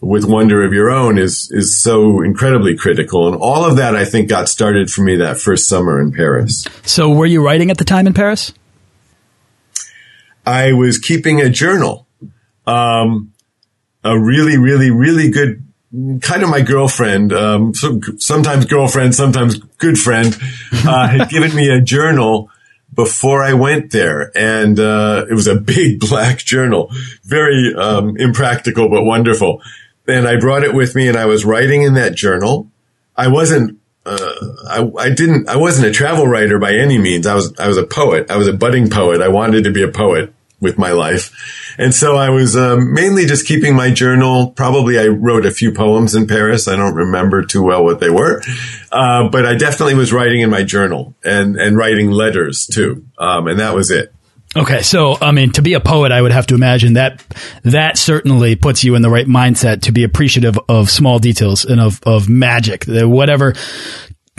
with 0.00 0.24
wonder 0.24 0.64
of 0.64 0.72
your 0.72 0.90
own 0.90 1.18
is, 1.18 1.50
is 1.50 1.80
so 1.80 2.22
incredibly 2.22 2.76
critical. 2.76 3.26
And 3.26 3.36
all 3.36 3.64
of 3.64 3.76
that 3.76 3.96
I 3.96 4.04
think 4.04 4.28
got 4.28 4.48
started 4.48 4.90
for 4.90 5.02
me 5.02 5.16
that 5.16 5.38
first 5.38 5.68
summer 5.68 6.00
in 6.00 6.12
Paris. 6.12 6.66
So 6.84 7.10
were 7.10 7.26
you 7.26 7.44
writing 7.44 7.70
at 7.70 7.78
the 7.78 7.84
time 7.84 8.06
in 8.06 8.14
Paris? 8.14 8.52
I 10.44 10.72
was 10.72 10.98
keeping 10.98 11.40
a 11.40 11.48
journal. 11.48 12.05
Um, 12.66 13.32
a 14.02 14.18
really, 14.18 14.56
really, 14.56 14.90
really 14.90 15.30
good 15.30 15.66
kind 16.20 16.42
of 16.42 16.50
my 16.50 16.60
girlfriend, 16.60 17.32
um, 17.32 17.72
sometimes 17.74 18.66
girlfriend, 18.66 19.14
sometimes 19.14 19.58
good 19.78 19.98
friend, 19.98 20.36
uh, 20.86 21.08
had 21.08 21.28
given 21.28 21.54
me 21.54 21.70
a 21.70 21.80
journal 21.80 22.50
before 22.92 23.42
I 23.42 23.54
went 23.54 23.92
there. 23.92 24.30
And, 24.36 24.78
uh, 24.78 25.26
it 25.30 25.34
was 25.34 25.46
a 25.46 25.54
big 25.54 26.00
black 26.00 26.38
journal, 26.38 26.90
very, 27.22 27.74
um, 27.74 28.16
impractical, 28.16 28.88
but 28.88 29.04
wonderful. 29.04 29.62
And 30.06 30.26
I 30.26 30.38
brought 30.38 30.64
it 30.64 30.74
with 30.74 30.94
me 30.94 31.08
and 31.08 31.16
I 31.16 31.26
was 31.26 31.44
writing 31.44 31.82
in 31.82 31.94
that 31.94 32.14
journal. 32.14 32.70
I 33.16 33.28
wasn't, 33.28 33.78
uh, 34.04 34.34
I, 34.68 34.90
I 34.98 35.10
didn't, 35.10 35.48
I 35.48 35.56
wasn't 35.56 35.88
a 35.88 35.92
travel 35.92 36.26
writer 36.26 36.58
by 36.58 36.74
any 36.74 36.98
means. 36.98 37.26
I 37.26 37.34
was, 37.34 37.58
I 37.58 37.66
was 37.68 37.76
a 37.76 37.86
poet. 37.86 38.30
I 38.30 38.36
was 38.36 38.46
a 38.46 38.52
budding 38.52 38.90
poet. 38.90 39.20
I 39.20 39.28
wanted 39.28 39.64
to 39.64 39.72
be 39.72 39.82
a 39.82 39.90
poet 39.90 40.32
with 40.60 40.78
my 40.78 40.92
life. 40.92 41.74
And 41.78 41.94
so 41.94 42.16
I 42.16 42.30
was 42.30 42.56
um, 42.56 42.94
mainly 42.94 43.26
just 43.26 43.46
keeping 43.46 43.76
my 43.76 43.90
journal. 43.90 44.50
Probably 44.50 44.98
I 44.98 45.08
wrote 45.08 45.44
a 45.44 45.50
few 45.50 45.72
poems 45.72 46.14
in 46.14 46.26
Paris. 46.26 46.68
I 46.68 46.76
don't 46.76 46.94
remember 46.94 47.44
too 47.44 47.62
well 47.62 47.84
what 47.84 48.00
they 48.00 48.10
were, 48.10 48.42
uh, 48.90 49.28
but 49.28 49.44
I 49.44 49.54
definitely 49.56 49.94
was 49.94 50.12
writing 50.12 50.40
in 50.40 50.50
my 50.50 50.62
journal 50.62 51.14
and 51.24 51.56
and 51.56 51.76
writing 51.76 52.10
letters 52.10 52.66
too. 52.66 53.06
Um, 53.18 53.48
and 53.48 53.60
that 53.60 53.74
was 53.74 53.90
it. 53.90 54.12
Okay, 54.56 54.80
so 54.80 55.18
I 55.20 55.32
mean, 55.32 55.52
to 55.52 55.62
be 55.62 55.74
a 55.74 55.80
poet, 55.80 56.12
I 56.12 56.22
would 56.22 56.32
have 56.32 56.46
to 56.46 56.54
imagine 56.54 56.94
that 56.94 57.22
that 57.64 57.98
certainly 57.98 58.56
puts 58.56 58.84
you 58.84 58.94
in 58.94 59.02
the 59.02 59.10
right 59.10 59.26
mindset 59.26 59.82
to 59.82 59.92
be 59.92 60.02
appreciative 60.02 60.58
of 60.68 60.88
small 60.88 61.18
details 61.18 61.66
and 61.66 61.78
of 61.78 62.00
of 62.04 62.28
magic, 62.28 62.84
whatever 62.86 63.52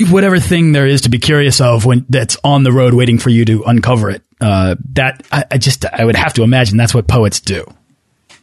whatever 0.10 0.40
thing 0.40 0.72
there 0.72 0.88
is 0.88 1.02
to 1.02 1.10
be 1.10 1.20
curious 1.20 1.60
of 1.62 1.86
when 1.86 2.06
that's 2.10 2.38
on 2.44 2.64
the 2.64 2.72
road 2.72 2.94
waiting 2.94 3.18
for 3.18 3.30
you 3.30 3.46
to 3.46 3.64
uncover 3.64 4.10
it. 4.10 4.24
Uh, 4.40 4.76
that 4.94 5.26
I, 5.32 5.46
I, 5.52 5.58
just 5.58 5.84
I 5.86 6.06
would 6.06 6.16
have 6.16 6.34
to 6.34 6.44
imagine 6.44 6.78
that's 6.78 6.94
what 6.94 7.08
poets 7.08 7.40
do. 7.40 7.66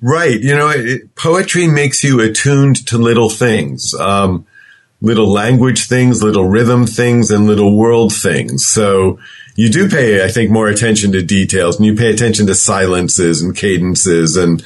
Right. 0.00 0.40
You 0.40 0.54
know, 0.54 0.68
it, 0.70 1.14
poetry 1.14 1.68
makes 1.68 2.02
you 2.02 2.20
attuned 2.20 2.86
to 2.88 2.98
little 2.98 3.30
things, 3.30 3.94
um, 3.94 4.46
little 5.00 5.30
language 5.30 5.86
things, 5.86 6.22
little 6.22 6.46
rhythm 6.46 6.86
things, 6.86 7.30
and 7.30 7.46
little 7.46 7.76
world 7.76 8.12
things. 8.12 8.66
So 8.66 9.18
you 9.54 9.70
do 9.70 9.88
pay, 9.88 10.24
I 10.24 10.28
think, 10.28 10.50
more 10.50 10.68
attention 10.68 11.12
to 11.12 11.22
details, 11.22 11.76
and 11.76 11.86
you 11.86 11.94
pay 11.94 12.12
attention 12.12 12.46
to 12.48 12.54
silences 12.54 13.40
and 13.40 13.56
cadences 13.56 14.36
and 14.36 14.64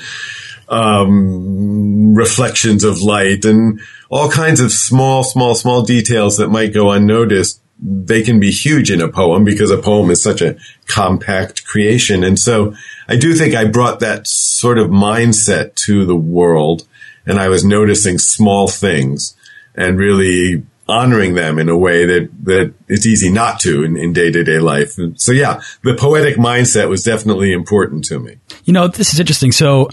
um, 0.68 2.14
reflections 2.14 2.85
of 2.85 3.02
light 3.02 3.44
and 3.44 3.80
all 4.11 4.30
kinds 4.30 4.61
of 4.61 4.73
small, 4.73 5.25
small, 5.25 5.54
small 5.54 5.82
details 5.82 6.38
that 6.38 6.49
might 6.49 6.73
go 6.73 6.90
unnoticed. 6.90 7.61
They 7.80 8.23
can 8.23 8.40
be 8.40 8.50
huge 8.50 8.90
in 8.90 9.00
a 9.00 9.08
poem 9.08 9.44
because 9.44 9.70
a 9.70 9.78
poem 9.78 10.11
is 10.11 10.23
such 10.23 10.42
a 10.42 10.56
compact 10.87 11.64
creation. 11.64 12.25
And 12.25 12.38
so 12.38 12.75
I 13.08 13.16
do 13.16 13.35
think 13.35 13.54
I 13.54 13.64
brought 13.64 14.00
that 14.00 14.26
sort 14.26 14.78
of 14.78 14.88
mindset 14.88 15.75
to 15.87 16.04
the 16.04 16.16
world 16.16 16.87
and 17.26 17.38
I 17.38 17.49
was 17.49 17.64
noticing 17.64 18.18
small 18.18 18.68
things 18.68 19.37
and 19.75 19.99
really 19.99 20.64
honoring 20.88 21.35
them 21.35 21.58
in 21.58 21.68
a 21.68 21.76
way 21.76 22.06
that, 22.06 22.30
that 22.44 22.75
it's 22.88 23.06
easy 23.06 23.30
not 23.30 23.61
to 23.61 23.85
in 23.85 24.12
day 24.12 24.32
to 24.32 24.42
day 24.42 24.58
life. 24.58 24.97
And 24.99 25.20
so 25.20 25.32
yeah, 25.32 25.61
the 25.85 25.94
poetic 25.94 26.37
mindset 26.37 26.88
was 26.88 27.04
definitely 27.04 27.52
important 27.52 28.04
to 28.06 28.18
me. 28.18 28.38
You 28.64 28.73
know, 28.73 28.88
this 28.88 29.12
is 29.12 29.20
interesting. 29.20 29.52
So 29.52 29.90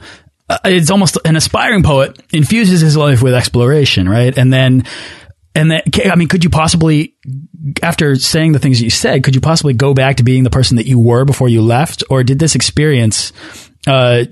uh, 0.50 0.58
it's 0.63 0.89
almost 0.89 1.18
an 1.25 1.36
aspiring 1.36 1.84
poet 1.84 2.18
infuses 2.32 2.82
his 2.82 2.96
life 2.96 3.22
with 3.22 3.34
exploration, 3.34 4.08
right? 4.08 4.36
And 4.38 4.54
then, 4.54 4.86
and 5.55 5.71
then, 5.71 5.81
I 6.12 6.15
mean, 6.15 6.27
could 6.27 6.43
you 6.43 6.50
possibly, 6.50 7.15
after 7.81 8.15
saying 8.15 8.51
the 8.51 8.59
things 8.59 8.81
you 8.81 8.89
said, 8.89 9.24
could 9.24 9.33
you 9.33 9.41
possibly 9.41 9.74
go 9.74 9.93
back 9.93 10.17
to 10.17 10.24
being 10.24 10.43
the 10.43 10.50
person 10.50 10.77
that 10.77 10.85
you 10.85 11.00
were 11.00 11.24
before 11.24 11.47
you 11.47 11.62
left? 11.62 12.03
Or 12.09 12.24
did 12.24 12.39
this 12.39 12.55
experience, 12.55 13.31
uh, 13.88 14.25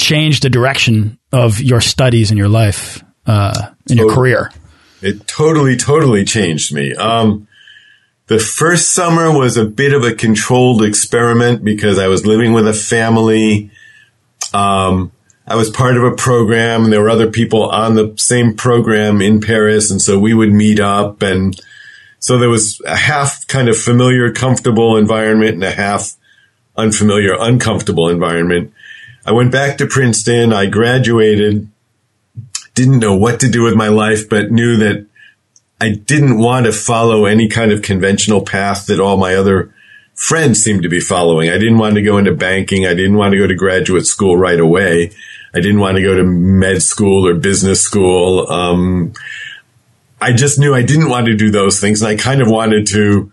change 0.00 0.40
the 0.40 0.48
direction 0.48 1.18
of 1.32 1.60
your 1.60 1.82
studies 1.82 2.30
and 2.30 2.38
your 2.38 2.48
life, 2.48 3.04
uh, 3.26 3.72
in 3.90 3.98
your 3.98 4.14
career? 4.14 4.50
It 5.02 5.26
totally, 5.26 5.76
totally 5.76 6.24
changed 6.24 6.74
me. 6.74 6.94
Um, 6.94 7.46
the 8.26 8.38
first 8.38 8.94
summer 8.94 9.36
was 9.36 9.56
a 9.56 9.64
bit 9.66 9.92
of 9.92 10.04
a 10.04 10.14
controlled 10.14 10.82
experiment 10.82 11.62
because 11.62 11.98
I 11.98 12.06
was 12.08 12.26
living 12.26 12.52
with 12.52 12.66
a 12.66 12.72
family. 12.72 13.70
Um, 14.54 15.12
I 15.50 15.56
was 15.56 15.68
part 15.68 15.96
of 15.96 16.04
a 16.04 16.14
program 16.14 16.84
and 16.84 16.92
there 16.92 17.02
were 17.02 17.10
other 17.10 17.28
people 17.28 17.68
on 17.70 17.96
the 17.96 18.14
same 18.16 18.54
program 18.54 19.20
in 19.20 19.40
Paris. 19.40 19.90
And 19.90 20.00
so 20.00 20.16
we 20.16 20.32
would 20.32 20.52
meet 20.52 20.78
up. 20.78 21.22
And 21.22 21.60
so 22.20 22.38
there 22.38 22.48
was 22.48 22.80
a 22.86 22.96
half 22.96 23.48
kind 23.48 23.68
of 23.68 23.76
familiar, 23.76 24.32
comfortable 24.32 24.96
environment 24.96 25.54
and 25.54 25.64
a 25.64 25.72
half 25.72 26.14
unfamiliar, 26.76 27.34
uncomfortable 27.36 28.08
environment. 28.08 28.72
I 29.26 29.32
went 29.32 29.50
back 29.50 29.78
to 29.78 29.88
Princeton. 29.88 30.52
I 30.52 30.66
graduated, 30.66 31.68
didn't 32.76 33.00
know 33.00 33.16
what 33.16 33.40
to 33.40 33.50
do 33.50 33.64
with 33.64 33.74
my 33.74 33.88
life, 33.88 34.28
but 34.28 34.52
knew 34.52 34.76
that 34.76 35.04
I 35.80 35.90
didn't 35.94 36.38
want 36.38 36.66
to 36.66 36.72
follow 36.72 37.24
any 37.24 37.48
kind 37.48 37.72
of 37.72 37.82
conventional 37.82 38.42
path 38.42 38.86
that 38.86 39.00
all 39.00 39.16
my 39.16 39.34
other 39.34 39.74
friends 40.14 40.62
seemed 40.62 40.84
to 40.84 40.88
be 40.88 41.00
following. 41.00 41.50
I 41.50 41.58
didn't 41.58 41.78
want 41.78 41.96
to 41.96 42.02
go 42.02 42.18
into 42.18 42.34
banking. 42.34 42.86
I 42.86 42.94
didn't 42.94 43.16
want 43.16 43.32
to 43.32 43.38
go 43.38 43.48
to 43.48 43.54
graduate 43.56 44.06
school 44.06 44.36
right 44.36 44.60
away. 44.60 45.10
I 45.54 45.60
didn't 45.60 45.80
want 45.80 45.96
to 45.96 46.02
go 46.02 46.14
to 46.14 46.24
med 46.24 46.82
school 46.82 47.26
or 47.26 47.34
business 47.34 47.80
school. 47.80 48.50
Um, 48.50 49.12
I 50.20 50.32
just 50.32 50.58
knew 50.58 50.74
I 50.74 50.82
didn't 50.82 51.08
want 51.08 51.26
to 51.26 51.36
do 51.36 51.50
those 51.50 51.80
things, 51.80 52.02
and 52.02 52.08
I 52.08 52.16
kind 52.16 52.40
of 52.40 52.48
wanted 52.48 52.86
to 52.88 53.32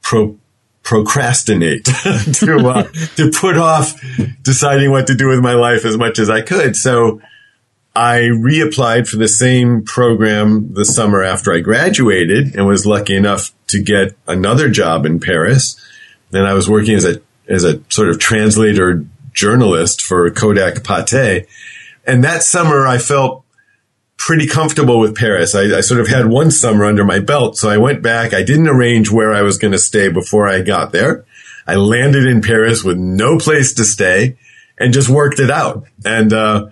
pro- 0.00 0.38
procrastinate 0.82 1.84
to 2.34 2.68
uh, 2.68 2.82
to 3.16 3.30
put 3.30 3.56
off 3.56 4.00
deciding 4.42 4.90
what 4.90 5.08
to 5.08 5.14
do 5.14 5.28
with 5.28 5.40
my 5.40 5.54
life 5.54 5.84
as 5.84 5.98
much 5.98 6.18
as 6.18 6.30
I 6.30 6.42
could. 6.42 6.76
So 6.76 7.20
I 7.94 8.20
reapplied 8.20 9.08
for 9.08 9.16
the 9.16 9.28
same 9.28 9.84
program 9.84 10.72
the 10.72 10.84
summer 10.84 11.22
after 11.22 11.52
I 11.52 11.60
graduated, 11.60 12.54
and 12.54 12.66
was 12.66 12.86
lucky 12.86 13.16
enough 13.16 13.50
to 13.68 13.82
get 13.82 14.16
another 14.26 14.70
job 14.70 15.04
in 15.04 15.20
Paris. 15.20 15.76
Then 16.30 16.44
I 16.44 16.54
was 16.54 16.70
working 16.70 16.94
as 16.94 17.04
a 17.04 17.20
as 17.48 17.64
a 17.64 17.82
sort 17.90 18.08
of 18.08 18.18
translator 18.18 19.04
journalist 19.32 20.02
for 20.02 20.30
Kodak-Pathé. 20.30 21.46
And 22.06 22.24
that 22.24 22.42
summer 22.42 22.86
I 22.86 22.98
felt 22.98 23.44
pretty 24.16 24.46
comfortable 24.46 25.00
with 25.00 25.16
Paris. 25.16 25.54
I, 25.54 25.78
I, 25.78 25.80
sort 25.80 26.00
of 26.00 26.06
had 26.06 26.26
one 26.26 26.50
summer 26.50 26.84
under 26.84 27.04
my 27.04 27.18
belt. 27.18 27.56
So 27.56 27.68
I 27.68 27.78
went 27.78 28.02
back. 28.02 28.32
I 28.32 28.44
didn't 28.44 28.68
arrange 28.68 29.10
where 29.10 29.32
I 29.32 29.42
was 29.42 29.58
going 29.58 29.72
to 29.72 29.78
stay 29.78 30.10
before 30.10 30.48
I 30.48 30.62
got 30.62 30.92
there. 30.92 31.24
I 31.66 31.74
landed 31.74 32.26
in 32.26 32.40
Paris 32.40 32.84
with 32.84 32.98
no 32.98 33.38
place 33.38 33.74
to 33.74 33.84
stay 33.84 34.36
and 34.78 34.92
just 34.92 35.08
worked 35.08 35.40
it 35.40 35.50
out 35.50 35.86
and, 36.04 36.32
uh, 36.32 36.68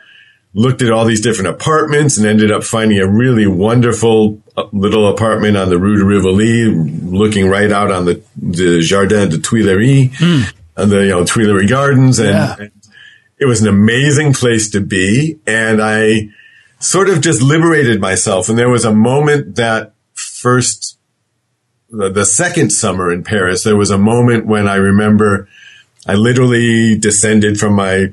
looked 0.54 0.82
at 0.82 0.90
all 0.90 1.04
these 1.04 1.20
different 1.20 1.54
apartments 1.54 2.18
and 2.18 2.26
ended 2.26 2.50
up 2.50 2.64
finding 2.64 2.98
a 2.98 3.08
really 3.08 3.46
wonderful 3.46 4.42
uh, 4.56 4.64
little 4.72 5.08
apartment 5.08 5.56
on 5.56 5.68
the 5.68 5.78
Rue 5.78 5.96
de 5.96 6.04
Rivoli, 6.04 6.64
looking 6.64 7.48
right 7.48 7.70
out 7.70 7.90
on 7.90 8.04
the, 8.04 8.22
the 8.36 8.80
Jardin 8.80 9.28
de 9.28 9.38
Tuileries, 9.38 10.10
mm. 10.10 10.52
The, 10.74 11.02
you 11.02 11.08
know, 11.08 11.24
Tuileries 11.24 11.68
Gardens. 11.68 12.18
And, 12.18 12.30
yeah. 12.30 12.56
and 12.58 12.72
it 13.38 13.46
was 13.46 13.62
an 13.62 13.68
amazing 13.68 14.32
place 14.34 14.70
to 14.70 14.80
be. 14.80 15.38
And 15.46 15.80
I, 15.82 16.30
sort 16.80 17.10
of 17.10 17.20
just 17.20 17.42
liberated 17.42 18.00
myself. 18.00 18.48
And 18.48 18.58
there 18.58 18.70
was 18.70 18.84
a 18.84 18.92
moment 18.92 19.56
that 19.56 19.92
first, 20.14 20.98
the, 21.90 22.10
the 22.10 22.24
second 22.24 22.70
summer 22.70 23.12
in 23.12 23.22
Paris, 23.22 23.62
there 23.62 23.76
was 23.76 23.90
a 23.90 23.98
moment 23.98 24.46
when 24.46 24.66
I 24.66 24.76
remember 24.76 25.48
I 26.06 26.14
literally 26.14 26.98
descended 26.98 27.58
from 27.60 27.74
my 27.74 28.12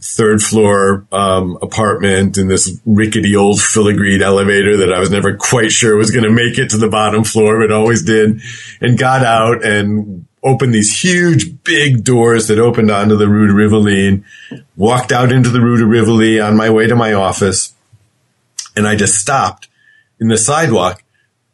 third 0.00 0.42
floor 0.42 1.06
um, 1.12 1.58
apartment 1.62 2.36
in 2.36 2.48
this 2.48 2.80
rickety 2.84 3.36
old 3.36 3.58
filigreed 3.58 4.20
elevator 4.20 4.78
that 4.78 4.92
I 4.92 4.98
was 4.98 5.10
never 5.10 5.36
quite 5.36 5.70
sure 5.70 5.96
was 5.96 6.10
going 6.10 6.24
to 6.24 6.30
make 6.30 6.58
it 6.58 6.70
to 6.70 6.78
the 6.78 6.88
bottom 6.88 7.22
floor, 7.22 7.60
but 7.60 7.70
always 7.70 8.02
did, 8.02 8.40
and 8.80 8.98
got 8.98 9.24
out 9.24 9.64
and 9.64 10.26
opened 10.44 10.74
these 10.74 11.02
huge, 11.02 11.62
big 11.62 12.02
doors 12.02 12.48
that 12.48 12.58
opened 12.58 12.90
onto 12.90 13.16
the 13.16 13.28
Rue 13.28 13.46
de 13.46 13.54
Rivoli 13.54 14.08
and 14.08 14.24
walked 14.76 15.12
out 15.12 15.30
into 15.30 15.50
the 15.50 15.60
Rue 15.60 15.78
de 15.78 15.86
Rivoli 15.86 16.40
on 16.40 16.56
my 16.56 16.68
way 16.68 16.86
to 16.86 16.96
my 16.96 17.12
office 17.12 17.72
and 18.76 18.86
I 18.86 18.96
just 18.96 19.16
stopped 19.16 19.68
in 20.20 20.28
the 20.28 20.36
sidewalk 20.36 21.02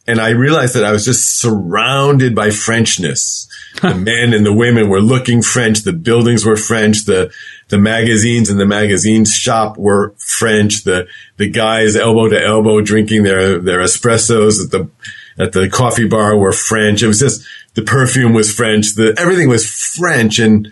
and 0.07 0.21
I 0.21 0.31
realized 0.31 0.75
that 0.75 0.85
I 0.85 0.93
was 0.93 1.05
just 1.05 1.39
surrounded 1.39 2.35
by 2.35 2.49
Frenchness. 2.49 3.47
the 3.83 3.95
men 3.95 4.33
and 4.33 4.45
the 4.45 4.53
women 4.53 4.89
were 4.89 5.01
looking 5.01 5.43
French. 5.43 5.81
The 5.81 5.93
buildings 5.93 6.45
were 6.45 6.57
French. 6.57 7.05
The, 7.05 7.33
the 7.69 7.79
magazines 7.79 8.49
and 8.49 8.59
the 8.59 8.67
magazine 8.67 9.25
shop 9.25 9.77
were 9.77 10.15
French. 10.17 10.85
The, 10.85 11.07
the 11.37 11.51
guys 11.51 11.95
elbow 11.95 12.29
to 12.29 12.43
elbow 12.43 12.81
drinking 12.81 13.25
their, 13.25 13.59
their 13.59 13.81
espressos 13.81 14.65
at 14.65 14.71
the, 14.71 14.91
at 15.39 15.53
the 15.53 15.69
coffee 15.69 16.09
bar 16.09 16.37
were 16.37 16.53
French. 16.53 17.03
It 17.03 17.09
was 17.09 17.21
just, 17.21 17.47
the 17.75 17.83
perfume 17.83 18.33
was 18.33 18.53
French. 18.53 18.95
The, 18.95 19.15
everything 19.19 19.49
was 19.49 19.69
French. 19.69 20.39
And 20.39 20.69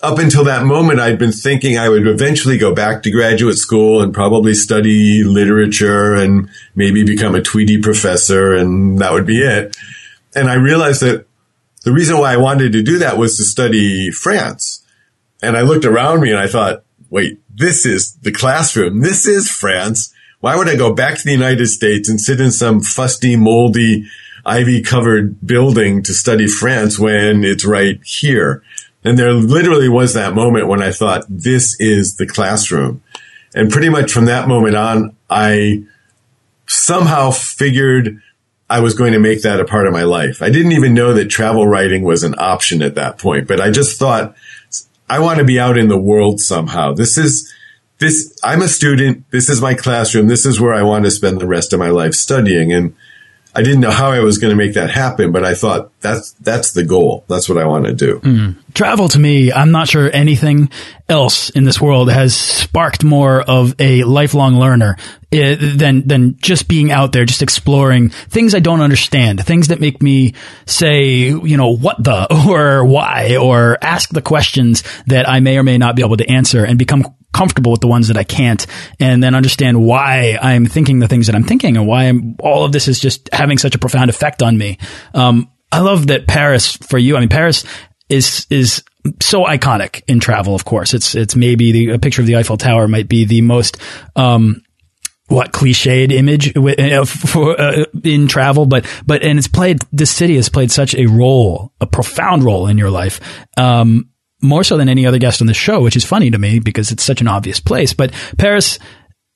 up 0.00 0.18
until 0.18 0.44
that 0.44 0.64
moment, 0.64 1.00
I'd 1.00 1.18
been 1.18 1.32
thinking 1.32 1.76
I 1.76 1.88
would 1.88 2.06
eventually 2.06 2.58
go 2.58 2.74
back 2.74 3.02
to 3.02 3.10
graduate 3.10 3.56
school 3.56 4.00
and 4.00 4.14
probably 4.14 4.54
study 4.54 5.24
literature 5.24 6.14
and 6.14 6.48
maybe 6.74 7.04
become 7.04 7.34
a 7.34 7.42
Tweedy 7.42 7.80
professor 7.80 8.54
and 8.54 8.98
that 9.00 9.12
would 9.12 9.26
be 9.26 9.42
it. 9.42 9.76
And 10.34 10.48
I 10.48 10.54
realized 10.54 11.02
that 11.02 11.26
the 11.84 11.92
reason 11.92 12.18
why 12.18 12.32
I 12.32 12.36
wanted 12.36 12.72
to 12.72 12.82
do 12.82 12.98
that 12.98 13.18
was 13.18 13.36
to 13.36 13.44
study 13.44 14.10
France. 14.10 14.84
And 15.42 15.56
I 15.56 15.62
looked 15.62 15.84
around 15.84 16.20
me 16.20 16.30
and 16.30 16.38
I 16.38 16.46
thought, 16.46 16.84
wait, 17.10 17.40
this 17.52 17.86
is 17.86 18.14
the 18.16 18.32
classroom. 18.32 19.00
This 19.00 19.26
is 19.26 19.50
France. 19.50 20.14
Why 20.40 20.56
would 20.56 20.68
I 20.68 20.76
go 20.76 20.94
back 20.94 21.18
to 21.18 21.24
the 21.24 21.32
United 21.32 21.66
States 21.66 22.08
and 22.08 22.20
sit 22.20 22.40
in 22.40 22.52
some 22.52 22.80
fusty, 22.80 23.36
moldy, 23.36 24.04
ivy 24.44 24.82
covered 24.82 25.46
building 25.46 26.02
to 26.04 26.14
study 26.14 26.46
France 26.46 26.98
when 26.98 27.44
it's 27.44 27.64
right 27.64 28.00
here? 28.04 28.62
And 29.04 29.18
there 29.18 29.32
literally 29.32 29.88
was 29.88 30.14
that 30.14 30.34
moment 30.34 30.68
when 30.68 30.82
I 30.82 30.90
thought, 30.90 31.24
this 31.28 31.80
is 31.80 32.16
the 32.16 32.26
classroom. 32.26 33.02
And 33.54 33.70
pretty 33.70 33.88
much 33.88 34.12
from 34.12 34.26
that 34.26 34.48
moment 34.48 34.76
on, 34.76 35.16
I 35.30 35.84
somehow 36.66 37.30
figured 37.30 38.20
I 38.70 38.80
was 38.80 38.94
going 38.94 39.12
to 39.12 39.18
make 39.18 39.42
that 39.42 39.60
a 39.60 39.64
part 39.64 39.86
of 39.86 39.92
my 39.92 40.02
life. 40.02 40.42
I 40.42 40.50
didn't 40.50 40.72
even 40.72 40.92
know 40.92 41.14
that 41.14 41.30
travel 41.30 41.66
writing 41.66 42.02
was 42.02 42.22
an 42.22 42.34
option 42.38 42.82
at 42.82 42.96
that 42.96 43.18
point, 43.18 43.48
but 43.48 43.60
I 43.60 43.70
just 43.70 43.98
thought, 43.98 44.36
I 45.08 45.20
want 45.20 45.38
to 45.38 45.44
be 45.44 45.58
out 45.58 45.78
in 45.78 45.88
the 45.88 45.98
world 45.98 46.40
somehow. 46.40 46.92
This 46.92 47.16
is, 47.16 47.50
this, 47.98 48.38
I'm 48.44 48.60
a 48.60 48.68
student. 48.68 49.24
This 49.30 49.48
is 49.48 49.62
my 49.62 49.72
classroom. 49.72 50.26
This 50.26 50.44
is 50.44 50.60
where 50.60 50.74
I 50.74 50.82
want 50.82 51.06
to 51.06 51.10
spend 51.10 51.40
the 51.40 51.46
rest 51.46 51.72
of 51.72 51.78
my 51.78 51.88
life 51.88 52.12
studying. 52.12 52.72
And 52.72 52.94
I 53.54 53.62
didn't 53.62 53.80
know 53.80 53.90
how 53.90 54.10
I 54.10 54.20
was 54.20 54.38
going 54.38 54.50
to 54.50 54.56
make 54.56 54.74
that 54.74 54.90
happen, 54.90 55.32
but 55.32 55.44
I 55.44 55.54
thought 55.54 55.90
that's 56.00 56.32
that's 56.34 56.72
the 56.72 56.84
goal. 56.84 57.24
That's 57.28 57.48
what 57.48 57.58
I 57.58 57.66
want 57.66 57.86
to 57.86 57.92
do. 57.94 58.20
Mm. 58.20 58.56
Travel 58.74 59.08
to 59.08 59.18
me, 59.18 59.52
I'm 59.52 59.70
not 59.70 59.88
sure 59.88 60.10
anything 60.12 60.70
else 61.08 61.50
in 61.50 61.64
this 61.64 61.80
world 61.80 62.10
has 62.10 62.36
sparked 62.36 63.02
more 63.02 63.40
of 63.40 63.74
a 63.78 64.04
lifelong 64.04 64.56
learner 64.56 64.96
eh, 65.32 65.56
than 65.58 66.06
than 66.06 66.36
just 66.36 66.68
being 66.68 66.92
out 66.92 67.12
there, 67.12 67.24
just 67.24 67.42
exploring 67.42 68.10
things 68.10 68.54
I 68.54 68.60
don't 68.60 68.82
understand, 68.82 69.44
things 69.44 69.68
that 69.68 69.80
make 69.80 70.02
me 70.02 70.34
say, 70.66 71.30
you 71.30 71.56
know, 71.56 71.74
what 71.74 72.02
the 72.02 72.26
or 72.48 72.84
why 72.84 73.36
or 73.36 73.78
ask 73.80 74.10
the 74.10 74.22
questions 74.22 74.84
that 75.06 75.28
I 75.28 75.40
may 75.40 75.58
or 75.58 75.62
may 75.62 75.78
not 75.78 75.96
be 75.96 76.02
able 76.02 76.18
to 76.18 76.30
answer 76.30 76.64
and 76.64 76.78
become 76.78 77.14
comfortable 77.32 77.72
with 77.72 77.80
the 77.80 77.86
ones 77.86 78.08
that 78.08 78.16
I 78.16 78.24
can't 78.24 78.66
and 78.98 79.22
then 79.22 79.34
understand 79.34 79.84
why 79.84 80.38
I'm 80.40 80.66
thinking 80.66 80.98
the 80.98 81.08
things 81.08 81.26
that 81.26 81.36
I'm 81.36 81.44
thinking 81.44 81.76
and 81.76 81.86
why 81.86 82.04
I'm, 82.04 82.36
all 82.40 82.64
of 82.64 82.72
this 82.72 82.88
is 82.88 82.98
just 82.98 83.28
having 83.32 83.58
such 83.58 83.74
a 83.74 83.78
profound 83.78 84.10
effect 84.10 84.42
on 84.42 84.56
me. 84.56 84.78
Um, 85.14 85.50
I 85.70 85.80
love 85.80 86.06
that 86.08 86.26
Paris 86.26 86.76
for 86.76 86.98
you. 86.98 87.16
I 87.16 87.20
mean, 87.20 87.28
Paris 87.28 87.64
is, 88.08 88.46
is 88.50 88.82
so 89.20 89.44
iconic 89.44 90.02
in 90.08 90.20
travel, 90.20 90.54
of 90.54 90.64
course. 90.64 90.94
It's, 90.94 91.14
it's 91.14 91.36
maybe 91.36 91.72
the, 91.72 91.90
a 91.90 91.98
picture 91.98 92.22
of 92.22 92.26
the 92.26 92.36
Eiffel 92.36 92.56
Tower 92.56 92.88
might 92.88 93.08
be 93.08 93.24
the 93.24 93.42
most, 93.42 93.76
um, 94.16 94.62
what 95.28 95.52
cliched 95.52 96.10
image 96.10 96.56
uh, 96.56 97.04
for, 97.04 97.60
uh, 97.60 97.84
in 98.02 98.28
travel, 98.28 98.64
but 98.64 98.86
but 99.06 99.22
and 99.22 99.38
it's 99.38 99.46
played. 99.46 99.78
This 99.92 100.10
city 100.10 100.36
has 100.36 100.48
played 100.48 100.72
such 100.72 100.94
a 100.94 101.04
role, 101.04 101.74
a 101.82 101.86
profound 101.86 102.44
role 102.44 102.66
in 102.66 102.78
your 102.78 102.90
life. 102.90 103.20
Um, 103.58 104.08
more 104.40 104.64
so 104.64 104.76
than 104.76 104.88
any 104.88 105.06
other 105.06 105.18
guest 105.18 105.40
on 105.40 105.46
the 105.46 105.54
show, 105.54 105.80
which 105.80 105.96
is 105.96 106.04
funny 106.04 106.30
to 106.30 106.38
me 106.38 106.58
because 106.58 106.90
it's 106.90 107.02
such 107.02 107.20
an 107.20 107.28
obvious 107.28 107.60
place. 107.60 107.92
But 107.92 108.12
Paris 108.38 108.78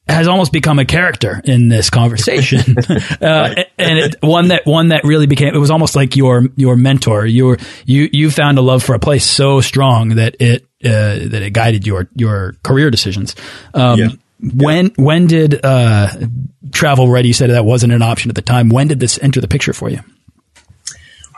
has 0.08 0.26
almost 0.26 0.52
become 0.52 0.78
a 0.78 0.84
character 0.84 1.40
in 1.44 1.68
this 1.68 1.90
conversation, 1.90 2.76
uh, 3.20 3.54
and 3.78 3.98
it, 3.98 4.16
one 4.20 4.48
that 4.48 4.66
one 4.66 4.88
that 4.88 5.04
really 5.04 5.26
became. 5.26 5.54
It 5.54 5.58
was 5.58 5.70
almost 5.70 5.96
like 5.96 6.16
your 6.16 6.44
your 6.56 6.76
mentor. 6.76 7.26
You 7.26 7.46
were, 7.46 7.58
you 7.86 8.08
you 8.12 8.30
found 8.30 8.58
a 8.58 8.62
love 8.62 8.82
for 8.82 8.94
a 8.94 8.98
place 8.98 9.24
so 9.24 9.60
strong 9.60 10.10
that 10.10 10.36
it 10.40 10.62
uh, 10.84 11.28
that 11.28 11.42
it 11.42 11.52
guided 11.52 11.86
your 11.86 12.08
your 12.14 12.54
career 12.62 12.90
decisions. 12.90 13.36
Um, 13.74 13.98
yeah. 13.98 14.08
When 14.54 14.86
yeah. 14.86 14.92
when 14.96 15.26
did 15.28 15.64
uh, 15.64 16.08
travel 16.72 17.08
ready? 17.08 17.28
You 17.28 17.34
said 17.34 17.50
that 17.50 17.64
wasn't 17.64 17.92
an 17.92 18.02
option 18.02 18.30
at 18.30 18.34
the 18.34 18.42
time. 18.42 18.68
When 18.70 18.88
did 18.88 18.98
this 18.98 19.18
enter 19.22 19.40
the 19.40 19.48
picture 19.48 19.72
for 19.72 19.88
you? 19.88 20.00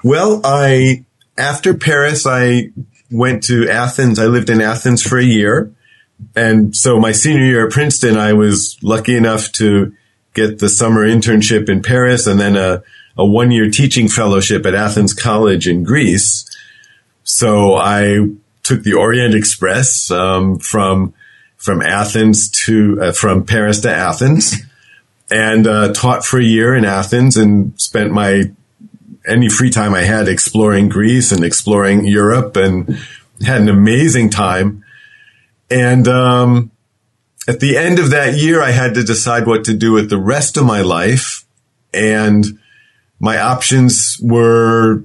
Well, 0.02 0.40
I 0.42 1.04
after 1.36 1.74
Paris, 1.74 2.26
I 2.26 2.70
went 3.14 3.44
to 3.44 3.68
Athens. 3.70 4.18
I 4.18 4.26
lived 4.26 4.50
in 4.50 4.60
Athens 4.60 5.00
for 5.00 5.18
a 5.18 5.24
year. 5.24 5.72
And 6.34 6.74
so 6.74 6.98
my 6.98 7.12
senior 7.12 7.44
year 7.44 7.66
at 7.66 7.72
Princeton, 7.72 8.16
I 8.16 8.32
was 8.32 8.76
lucky 8.82 9.16
enough 9.16 9.52
to 9.52 9.94
get 10.34 10.58
the 10.58 10.68
summer 10.68 11.06
internship 11.06 11.68
in 11.68 11.80
Paris 11.80 12.26
and 12.26 12.40
then 12.40 12.56
a, 12.56 12.82
a 13.16 13.24
one 13.24 13.52
year 13.52 13.70
teaching 13.70 14.08
fellowship 14.08 14.66
at 14.66 14.74
Athens 14.74 15.14
College 15.14 15.68
in 15.68 15.84
Greece. 15.84 16.44
So 17.22 17.76
I 17.76 18.30
took 18.64 18.82
the 18.82 18.94
Orient 18.94 19.34
Express 19.34 20.10
um, 20.10 20.58
from 20.58 21.14
from 21.56 21.80
Athens 21.80 22.50
to 22.50 23.00
uh, 23.00 23.12
from 23.12 23.46
Paris 23.46 23.80
to 23.80 23.90
Athens, 23.90 24.56
and 25.30 25.66
uh, 25.66 25.92
taught 25.92 26.24
for 26.24 26.38
a 26.38 26.44
year 26.44 26.74
in 26.74 26.84
Athens 26.84 27.36
and 27.36 27.80
spent 27.80 28.12
my 28.12 28.52
any 29.26 29.48
free 29.48 29.70
time 29.70 29.94
I 29.94 30.02
had 30.02 30.28
exploring 30.28 30.88
Greece 30.88 31.32
and 31.32 31.44
exploring 31.44 32.04
Europe 32.06 32.56
and 32.56 32.98
had 33.44 33.60
an 33.60 33.68
amazing 33.68 34.30
time. 34.30 34.84
And, 35.70 36.06
um, 36.08 36.70
at 37.46 37.60
the 37.60 37.76
end 37.76 37.98
of 37.98 38.10
that 38.10 38.36
year, 38.36 38.62
I 38.62 38.70
had 38.70 38.94
to 38.94 39.04
decide 39.04 39.46
what 39.46 39.64
to 39.64 39.74
do 39.74 39.92
with 39.92 40.08
the 40.08 40.18
rest 40.18 40.56
of 40.56 40.64
my 40.64 40.80
life. 40.80 41.44
And 41.92 42.58
my 43.20 43.38
options 43.38 44.18
were 44.22 45.02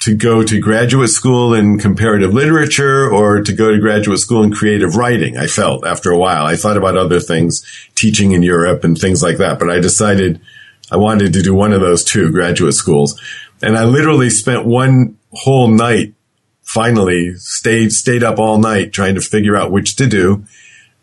to 0.00 0.14
go 0.14 0.42
to 0.42 0.60
graduate 0.60 1.08
school 1.08 1.54
in 1.54 1.78
comparative 1.78 2.34
literature 2.34 3.10
or 3.10 3.40
to 3.40 3.52
go 3.54 3.72
to 3.72 3.78
graduate 3.78 4.18
school 4.18 4.42
in 4.42 4.52
creative 4.52 4.96
writing. 4.96 5.38
I 5.38 5.46
felt 5.46 5.86
after 5.86 6.10
a 6.10 6.18
while, 6.18 6.44
I 6.44 6.56
thought 6.56 6.76
about 6.76 6.98
other 6.98 7.20
things, 7.20 7.64
teaching 7.94 8.32
in 8.32 8.42
Europe 8.42 8.84
and 8.84 8.98
things 8.98 9.22
like 9.22 9.38
that, 9.38 9.58
but 9.58 9.70
I 9.70 9.80
decided 9.80 10.42
I 10.90 10.96
wanted 10.96 11.32
to 11.32 11.42
do 11.42 11.54
one 11.54 11.72
of 11.72 11.80
those 11.80 12.04
two 12.04 12.30
graduate 12.30 12.74
schools. 12.74 13.20
And 13.62 13.76
I 13.76 13.84
literally 13.84 14.30
spent 14.30 14.66
one 14.66 15.18
whole 15.32 15.68
night, 15.68 16.14
finally 16.62 17.34
stayed, 17.36 17.92
stayed 17.92 18.22
up 18.22 18.38
all 18.38 18.58
night 18.58 18.92
trying 18.92 19.14
to 19.14 19.20
figure 19.20 19.56
out 19.56 19.72
which 19.72 19.96
to 19.96 20.06
do 20.06 20.44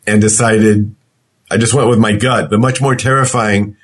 and 0.05 0.21
decided 0.21 0.95
I 1.49 1.57
just 1.57 1.73
went 1.73 1.89
with 1.89 1.99
my 1.99 2.13
gut. 2.13 2.49
The 2.49 2.57
much 2.57 2.81
more 2.81 2.95
terrifying 2.95 3.75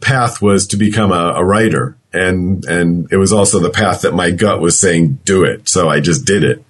path 0.00 0.40
was 0.40 0.66
to 0.68 0.76
become 0.76 1.12
a, 1.12 1.34
a 1.36 1.44
writer. 1.44 1.96
And, 2.12 2.64
and 2.66 3.10
it 3.10 3.16
was 3.16 3.32
also 3.32 3.58
the 3.58 3.70
path 3.70 4.02
that 4.02 4.14
my 4.14 4.30
gut 4.30 4.60
was 4.60 4.80
saying, 4.80 5.18
do 5.24 5.44
it. 5.44 5.68
So 5.68 5.88
I 5.88 6.00
just 6.00 6.24
did 6.24 6.44
it 6.44 6.64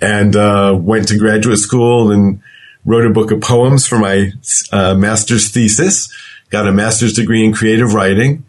and, 0.00 0.36
uh, 0.36 0.76
went 0.78 1.08
to 1.08 1.18
graduate 1.18 1.58
school 1.58 2.12
and 2.12 2.40
wrote 2.84 3.04
a 3.04 3.12
book 3.12 3.32
of 3.32 3.40
poems 3.40 3.86
for 3.86 3.98
my 3.98 4.30
uh, 4.70 4.94
master's 4.94 5.50
thesis, 5.50 6.08
got 6.50 6.68
a 6.68 6.72
master's 6.72 7.14
degree 7.14 7.44
in 7.44 7.52
creative 7.52 7.94
writing. 7.94 8.44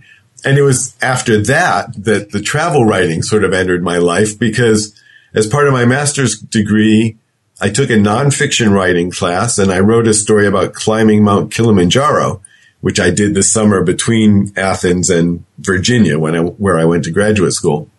And 0.45 0.57
it 0.57 0.61
was 0.61 0.95
after 1.01 1.41
that 1.43 2.03
that 2.03 2.31
the 2.31 2.41
travel 2.41 2.85
writing 2.85 3.23
sort 3.23 3.43
of 3.43 3.53
entered 3.53 3.83
my 3.83 3.97
life 3.97 4.37
because 4.37 4.99
as 5.33 5.47
part 5.47 5.67
of 5.67 5.73
my 5.73 5.85
master's 5.85 6.39
degree, 6.39 7.17
I 7.59 7.69
took 7.69 7.89
a 7.89 7.93
nonfiction 7.93 8.71
writing 8.71 9.09
class 9.11 9.57
and 9.57 9.71
I 9.71 9.79
wrote 9.79 10.07
a 10.07 10.13
story 10.13 10.45
about 10.45 10.73
climbing 10.73 11.23
Mount 11.23 11.51
Kilimanjaro, 11.51 12.41
which 12.81 12.99
I 12.99 13.09
did 13.09 13.33
this 13.33 13.51
summer 13.51 13.83
between 13.83 14.53
Athens 14.55 15.09
and 15.09 15.43
Virginia 15.57 16.19
when 16.19 16.35
I, 16.35 16.41
where 16.41 16.77
I 16.77 16.85
went 16.85 17.03
to 17.05 17.11
graduate 17.11 17.53
school. 17.53 17.89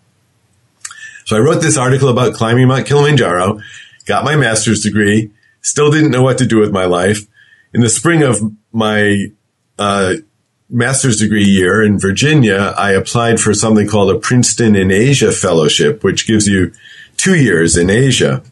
So 1.25 1.37
I 1.37 1.41
wrote 1.41 1.61
this 1.61 1.77
article 1.77 2.09
about 2.09 2.35
climbing 2.35 2.69
Mount 2.69 2.87
Kilimanjaro, 2.87 3.61
got 4.07 4.25
my 4.25 4.37
master's 4.37 4.83
degree, 4.83 5.31
still 5.61 5.91
didn't 5.91 6.13
know 6.13 6.23
what 6.23 6.39
to 6.39 6.47
do 6.47 6.59
with 6.59 6.73
my 6.73 6.87
life. 6.87 7.27
In 7.75 7.83
the 7.83 7.91
spring 7.91 8.23
of 8.23 8.41
my 8.73 9.33
uh, 9.79 10.15
master's 10.69 11.19
degree 11.19 11.45
year 11.45 11.83
in 11.83 11.99
Virginia, 11.99 12.75
I 12.77 12.93
applied 12.93 13.41
for 13.41 13.55
something 13.55 13.89
called 13.89 14.11
a 14.11 14.19
Princeton 14.19 14.77
in 14.77 14.91
Asia 14.91 15.33
fellowship, 15.33 16.05
which 16.05 16.27
gives 16.27 16.47
you 16.47 16.73
two 17.17 17.35
years 17.35 17.77
in 17.77 17.91
Asia 17.91 18.43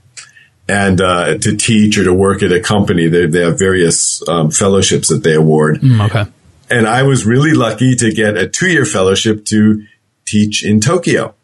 and 0.68 1.00
uh, 1.00 1.38
to 1.38 1.56
teach 1.56 1.96
or 1.98 2.04
to 2.04 2.12
work 2.12 2.42
at 2.42 2.52
a 2.52 2.60
company. 2.60 3.08
They, 3.08 3.26
they 3.26 3.40
have 3.40 3.58
various 3.58 4.26
um, 4.28 4.50
fellowships 4.50 5.08
that 5.08 5.22
they 5.22 5.34
award. 5.34 5.80
Mm, 5.80 6.06
okay. 6.06 6.30
And 6.68 6.86
I 6.86 7.04
was 7.04 7.24
really 7.24 7.52
lucky 7.52 7.94
to 7.96 8.12
get 8.12 8.36
a 8.36 8.48
two 8.48 8.68
year 8.68 8.84
fellowship 8.84 9.44
to 9.46 9.84
teach 10.24 10.64
in 10.64 10.80
Tokyo. 10.80 11.34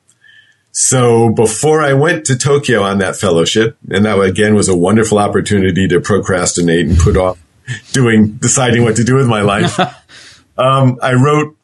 So 0.73 1.29
before 1.29 1.83
I 1.83 1.93
went 1.93 2.25
to 2.27 2.37
Tokyo 2.37 2.83
on 2.83 2.99
that 2.99 3.15
fellowship, 3.15 3.77
and 3.91 4.07
that 4.07 4.19
again 4.19 4.55
was 4.55 4.69
a 4.69 4.77
wonderful 4.77 5.19
opportunity 5.19 5.87
to 5.89 6.01
procrastinate 6.01 6.87
and 6.87 6.99
put 6.99 7.17
off 7.17 7.39
doing, 7.93 8.33
deciding 8.33 8.83
what 8.83 8.97
to 8.97 9.05
do 9.05 9.17
with 9.17 9.27
my 9.27 9.43
life. 9.43 9.79
um, 10.59 10.99
I 11.03 11.15
wrote, 11.15 11.57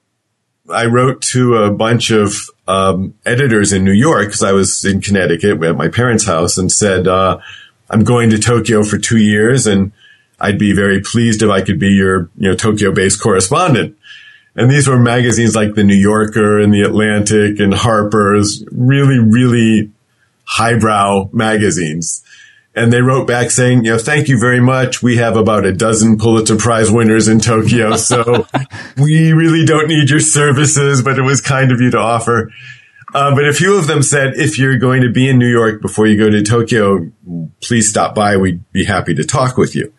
I 0.70 0.86
wrote 0.86 1.22
to 1.22 1.56
a 1.56 1.70
bunch 1.72 2.10
of 2.10 2.34
um, 2.66 3.14
editors 3.24 3.72
in 3.72 3.84
New 3.84 3.92
York 3.92 4.26
because 4.26 4.42
I 4.42 4.52
was 4.52 4.84
in 4.84 5.00
Connecticut 5.00 5.62
at 5.62 5.76
my 5.76 5.88
parents' 5.88 6.26
house 6.26 6.58
and 6.58 6.70
said, 6.70 7.08
uh, 7.08 7.38
I'm 7.88 8.04
going 8.04 8.30
to 8.30 8.38
Tokyo 8.38 8.82
for 8.82 8.98
two 8.98 9.16
years 9.16 9.66
and 9.66 9.92
I'd 10.40 10.58
be 10.58 10.72
very 10.72 11.00
pleased 11.00 11.42
if 11.42 11.50
I 11.50 11.62
could 11.62 11.80
be 11.80 11.88
your, 11.88 12.30
you 12.36 12.50
know, 12.50 12.54
Tokyo 12.54 12.92
based 12.92 13.20
correspondent. 13.20 13.96
And 14.54 14.70
these 14.70 14.88
were 14.88 14.98
magazines 14.98 15.54
like 15.56 15.74
the 15.74 15.84
New 15.84 15.96
Yorker 15.96 16.58
and 16.58 16.72
the 16.72 16.82
Atlantic 16.82 17.60
and 17.60 17.72
Harper's, 17.72 18.64
really, 18.70 19.18
really 19.18 19.90
highbrow 20.44 21.30
magazines. 21.32 22.24
And 22.78 22.92
they 22.92 23.02
wrote 23.02 23.26
back 23.26 23.50
saying, 23.50 23.84
you 23.84 23.92
know, 23.92 23.98
thank 23.98 24.28
you 24.28 24.38
very 24.38 24.60
much. 24.60 25.02
We 25.02 25.16
have 25.16 25.36
about 25.36 25.66
a 25.66 25.72
dozen 25.72 26.16
Pulitzer 26.16 26.56
Prize 26.56 26.90
winners 26.90 27.28
in 27.28 27.40
Tokyo. 27.40 27.96
So 27.96 28.46
we 28.96 29.32
really 29.32 29.64
don't 29.64 29.88
need 29.88 30.10
your 30.10 30.20
services, 30.20 31.02
but 31.02 31.18
it 31.18 31.22
was 31.22 31.40
kind 31.40 31.72
of 31.72 31.80
you 31.80 31.90
to 31.90 31.98
offer. 31.98 32.50
Uh, 33.14 33.34
but 33.34 33.48
a 33.48 33.52
few 33.52 33.78
of 33.78 33.86
them 33.86 34.02
said, 34.02 34.34
if 34.34 34.58
you're 34.58 34.78
going 34.78 35.02
to 35.02 35.10
be 35.10 35.28
in 35.28 35.38
New 35.38 35.50
York 35.50 35.80
before 35.80 36.06
you 36.06 36.16
go 36.16 36.30
to 36.30 36.42
Tokyo, 36.42 37.10
please 37.60 37.88
stop 37.88 38.14
by. 38.14 38.36
We'd 38.36 38.70
be 38.72 38.84
happy 38.84 39.14
to 39.14 39.24
talk 39.24 39.56
with 39.56 39.74
you. 39.74 39.92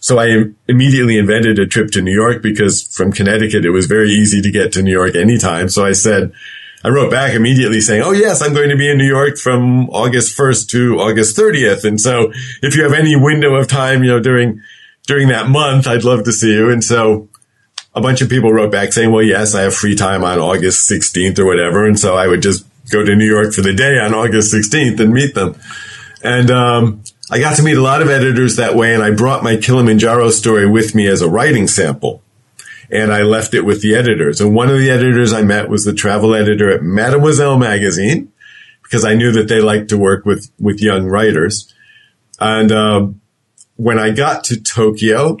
So 0.00 0.18
I 0.18 0.52
immediately 0.68 1.16
invented 1.16 1.58
a 1.58 1.66
trip 1.66 1.90
to 1.92 2.02
New 2.02 2.12
York 2.12 2.42
because 2.42 2.82
from 2.82 3.10
Connecticut, 3.10 3.64
it 3.64 3.70
was 3.70 3.86
very 3.86 4.10
easy 4.10 4.42
to 4.42 4.50
get 4.50 4.72
to 4.72 4.82
New 4.82 4.92
York 4.92 5.16
anytime. 5.16 5.70
So 5.70 5.84
I 5.84 5.92
said, 5.92 6.32
I 6.84 6.90
wrote 6.90 7.10
back 7.10 7.34
immediately 7.34 7.80
saying, 7.80 8.02
Oh, 8.02 8.12
yes, 8.12 8.42
I'm 8.42 8.52
going 8.52 8.68
to 8.68 8.76
be 8.76 8.90
in 8.90 8.98
New 8.98 9.08
York 9.08 9.38
from 9.38 9.88
August 9.88 10.36
1st 10.36 10.68
to 10.68 11.00
August 11.00 11.36
30th. 11.36 11.84
And 11.84 11.98
so 11.98 12.30
if 12.62 12.76
you 12.76 12.82
have 12.82 12.92
any 12.92 13.16
window 13.16 13.54
of 13.54 13.68
time, 13.68 14.04
you 14.04 14.10
know, 14.10 14.20
during, 14.20 14.60
during 15.06 15.28
that 15.28 15.48
month, 15.48 15.86
I'd 15.86 16.04
love 16.04 16.24
to 16.24 16.32
see 16.32 16.52
you. 16.52 16.70
And 16.70 16.84
so 16.84 17.28
a 17.94 18.02
bunch 18.02 18.20
of 18.20 18.28
people 18.28 18.52
wrote 18.52 18.70
back 18.70 18.92
saying, 18.92 19.10
well, 19.10 19.22
yes, 19.22 19.54
I 19.54 19.62
have 19.62 19.74
free 19.74 19.96
time 19.96 20.24
on 20.24 20.38
August 20.38 20.90
16th 20.90 21.38
or 21.38 21.46
whatever. 21.46 21.86
And 21.86 21.98
so 21.98 22.16
I 22.16 22.26
would 22.26 22.42
just 22.42 22.66
go 22.90 23.02
to 23.02 23.16
New 23.16 23.26
York 23.26 23.54
for 23.54 23.62
the 23.62 23.72
day 23.72 23.98
on 23.98 24.12
August 24.12 24.52
16th 24.52 25.00
and 25.00 25.12
meet 25.14 25.34
them. 25.34 25.56
And, 26.22 26.50
um, 26.50 27.02
I 27.30 27.38
got 27.38 27.56
to 27.56 27.62
meet 27.62 27.76
a 27.76 27.82
lot 27.82 28.02
of 28.02 28.10
editors 28.10 28.56
that 28.56 28.76
way, 28.76 28.92
and 28.94 29.02
I 29.02 29.10
brought 29.10 29.42
my 29.42 29.56
Kilimanjaro 29.56 30.28
story 30.30 30.68
with 30.68 30.94
me 30.94 31.06
as 31.06 31.22
a 31.22 31.28
writing 31.28 31.66
sample. 31.66 32.22
And 32.94 33.12
I 33.12 33.22
left 33.22 33.54
it 33.54 33.66
with 33.66 33.82
the 33.82 33.94
editors. 33.94 34.40
And 34.40 34.54
one 34.54 34.70
of 34.70 34.78
the 34.78 34.90
editors 34.90 35.32
I 35.32 35.42
met 35.42 35.68
was 35.68 35.84
the 35.84 35.92
travel 35.92 36.34
editor 36.34 36.70
at 36.70 36.82
Mademoiselle 36.82 37.58
magazine, 37.58 38.32
because 38.82 39.04
I 39.04 39.14
knew 39.14 39.32
that 39.32 39.48
they 39.48 39.60
liked 39.60 39.88
to 39.88 39.98
work 39.98 40.24
with, 40.24 40.50
with 40.58 40.80
young 40.80 41.06
writers. 41.06 41.74
And 42.40 42.70
um, 42.70 43.20
when 43.76 43.98
I 43.98 44.12
got 44.12 44.44
to 44.44 44.60
Tokyo, 44.60 45.38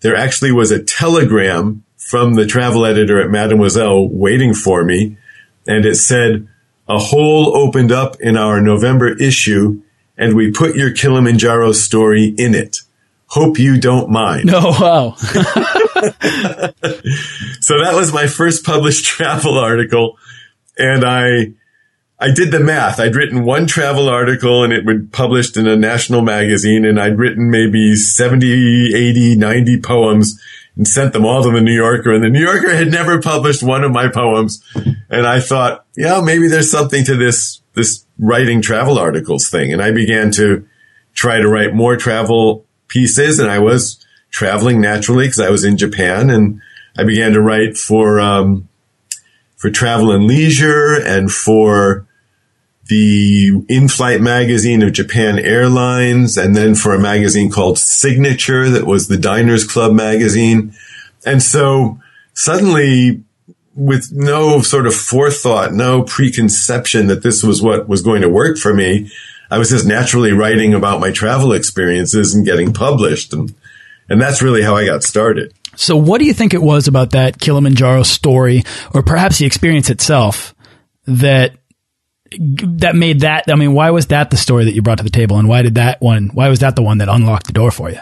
there 0.00 0.16
actually 0.16 0.52
was 0.52 0.70
a 0.70 0.82
telegram 0.82 1.84
from 1.96 2.34
the 2.34 2.46
travel 2.46 2.84
editor 2.84 3.20
at 3.20 3.30
Mademoiselle 3.30 4.08
waiting 4.08 4.54
for 4.54 4.84
me. 4.84 5.16
And 5.66 5.84
it 5.84 5.96
said, 5.96 6.48
a 6.88 6.98
hole 6.98 7.56
opened 7.56 7.92
up 7.92 8.16
in 8.20 8.36
our 8.36 8.60
November 8.60 9.08
issue 9.08 9.82
and 10.16 10.36
we 10.36 10.50
put 10.50 10.76
your 10.76 10.92
Kilimanjaro 10.92 11.72
story 11.72 12.34
in 12.36 12.54
it. 12.54 12.78
Hope 13.34 13.58
you 13.58 13.80
don't 13.80 14.10
mind. 14.10 14.44
No, 14.44 14.60
wow. 14.60 15.14
so 15.16 15.32
that 17.80 17.94
was 17.96 18.12
my 18.12 18.28
first 18.28 18.64
published 18.64 19.04
travel 19.06 19.58
article. 19.58 20.16
And 20.78 21.04
I, 21.04 21.54
I 22.20 22.32
did 22.32 22.52
the 22.52 22.60
math. 22.60 23.00
I'd 23.00 23.16
written 23.16 23.44
one 23.44 23.66
travel 23.66 24.08
article 24.08 24.62
and 24.62 24.72
it 24.72 24.84
would 24.84 25.10
published 25.12 25.56
in 25.56 25.66
a 25.66 25.74
national 25.74 26.22
magazine 26.22 26.84
and 26.84 27.00
I'd 27.00 27.18
written 27.18 27.50
maybe 27.50 27.96
70, 27.96 28.94
80, 28.94 29.34
90 29.34 29.80
poems 29.80 30.40
and 30.76 30.86
sent 30.86 31.12
them 31.12 31.26
all 31.26 31.42
to 31.42 31.50
the 31.50 31.60
New 31.60 31.74
Yorker 31.74 32.12
and 32.12 32.22
the 32.22 32.30
New 32.30 32.44
Yorker 32.44 32.72
had 32.72 32.92
never 32.92 33.20
published 33.20 33.64
one 33.64 33.82
of 33.82 33.90
my 33.90 34.06
poems. 34.06 34.62
And 35.10 35.26
I 35.26 35.40
thought, 35.40 35.84
yeah, 35.96 36.20
maybe 36.22 36.46
there's 36.46 36.70
something 36.70 37.04
to 37.06 37.16
this, 37.16 37.62
this 37.72 38.06
writing 38.16 38.62
travel 38.62 38.96
articles 38.96 39.48
thing. 39.50 39.72
And 39.72 39.82
I 39.82 39.90
began 39.90 40.30
to 40.32 40.68
try 41.14 41.38
to 41.40 41.48
write 41.48 41.74
more 41.74 41.96
travel 41.96 42.64
pieces 42.94 43.40
and 43.40 43.50
I 43.50 43.58
was 43.58 43.98
traveling 44.30 44.80
naturally 44.80 45.26
because 45.26 45.40
I 45.40 45.50
was 45.50 45.64
in 45.64 45.76
Japan 45.76 46.30
and 46.30 46.60
I 46.96 47.02
began 47.02 47.32
to 47.32 47.40
write 47.40 47.76
for, 47.76 48.20
um, 48.20 48.68
for 49.56 49.68
travel 49.68 50.12
and 50.12 50.26
leisure 50.26 50.94
and 51.04 51.30
for 51.30 52.06
the 52.86 53.64
in-flight 53.68 54.20
magazine 54.20 54.82
of 54.82 54.92
Japan 54.92 55.38
Airlines 55.40 56.36
and 56.36 56.54
then 56.54 56.76
for 56.76 56.94
a 56.94 57.00
magazine 57.00 57.50
called 57.50 57.78
Signature 57.78 58.68
that 58.70 58.86
was 58.86 59.08
the 59.08 59.16
Diners 59.16 59.66
Club 59.66 59.92
magazine. 59.92 60.72
And 61.26 61.42
so 61.42 61.98
suddenly 62.34 63.24
with 63.74 64.12
no 64.12 64.60
sort 64.60 64.86
of 64.86 64.94
forethought, 64.94 65.72
no 65.72 66.02
preconception 66.02 67.08
that 67.08 67.24
this 67.24 67.42
was 67.42 67.60
what 67.60 67.88
was 67.88 68.02
going 68.02 68.22
to 68.22 68.28
work 68.28 68.56
for 68.56 68.72
me, 68.72 69.10
I 69.54 69.58
was 69.58 69.70
just 69.70 69.86
naturally 69.86 70.32
writing 70.32 70.74
about 70.74 70.98
my 70.98 71.12
travel 71.12 71.52
experiences 71.52 72.34
and 72.34 72.44
getting 72.44 72.72
published. 72.72 73.32
And, 73.32 73.54
and 74.08 74.20
that's 74.20 74.42
really 74.42 74.62
how 74.62 74.74
I 74.74 74.84
got 74.84 75.04
started. 75.04 75.54
So 75.76 75.96
what 75.96 76.18
do 76.18 76.24
you 76.24 76.34
think 76.34 76.54
it 76.54 76.62
was 76.62 76.88
about 76.88 77.12
that 77.12 77.38
Kilimanjaro 77.38 78.02
story 78.02 78.64
or 78.92 79.04
perhaps 79.04 79.38
the 79.38 79.46
experience 79.46 79.90
itself 79.90 80.56
that 81.06 81.54
that 82.40 82.96
made 82.96 83.20
that 83.20 83.44
I 83.48 83.54
mean 83.54 83.74
why 83.74 83.90
was 83.90 84.08
that 84.08 84.30
the 84.30 84.36
story 84.36 84.64
that 84.64 84.74
you 84.74 84.82
brought 84.82 84.98
to 84.98 85.04
the 85.04 85.10
table 85.10 85.38
and 85.38 85.48
why 85.48 85.62
did 85.62 85.76
that 85.76 86.00
one 86.00 86.30
why 86.32 86.48
was 86.48 86.58
that 86.58 86.74
the 86.74 86.82
one 86.82 86.98
that 86.98 87.08
unlocked 87.08 87.46
the 87.46 87.52
door 87.52 87.70
for 87.70 87.90
you? 87.90 88.00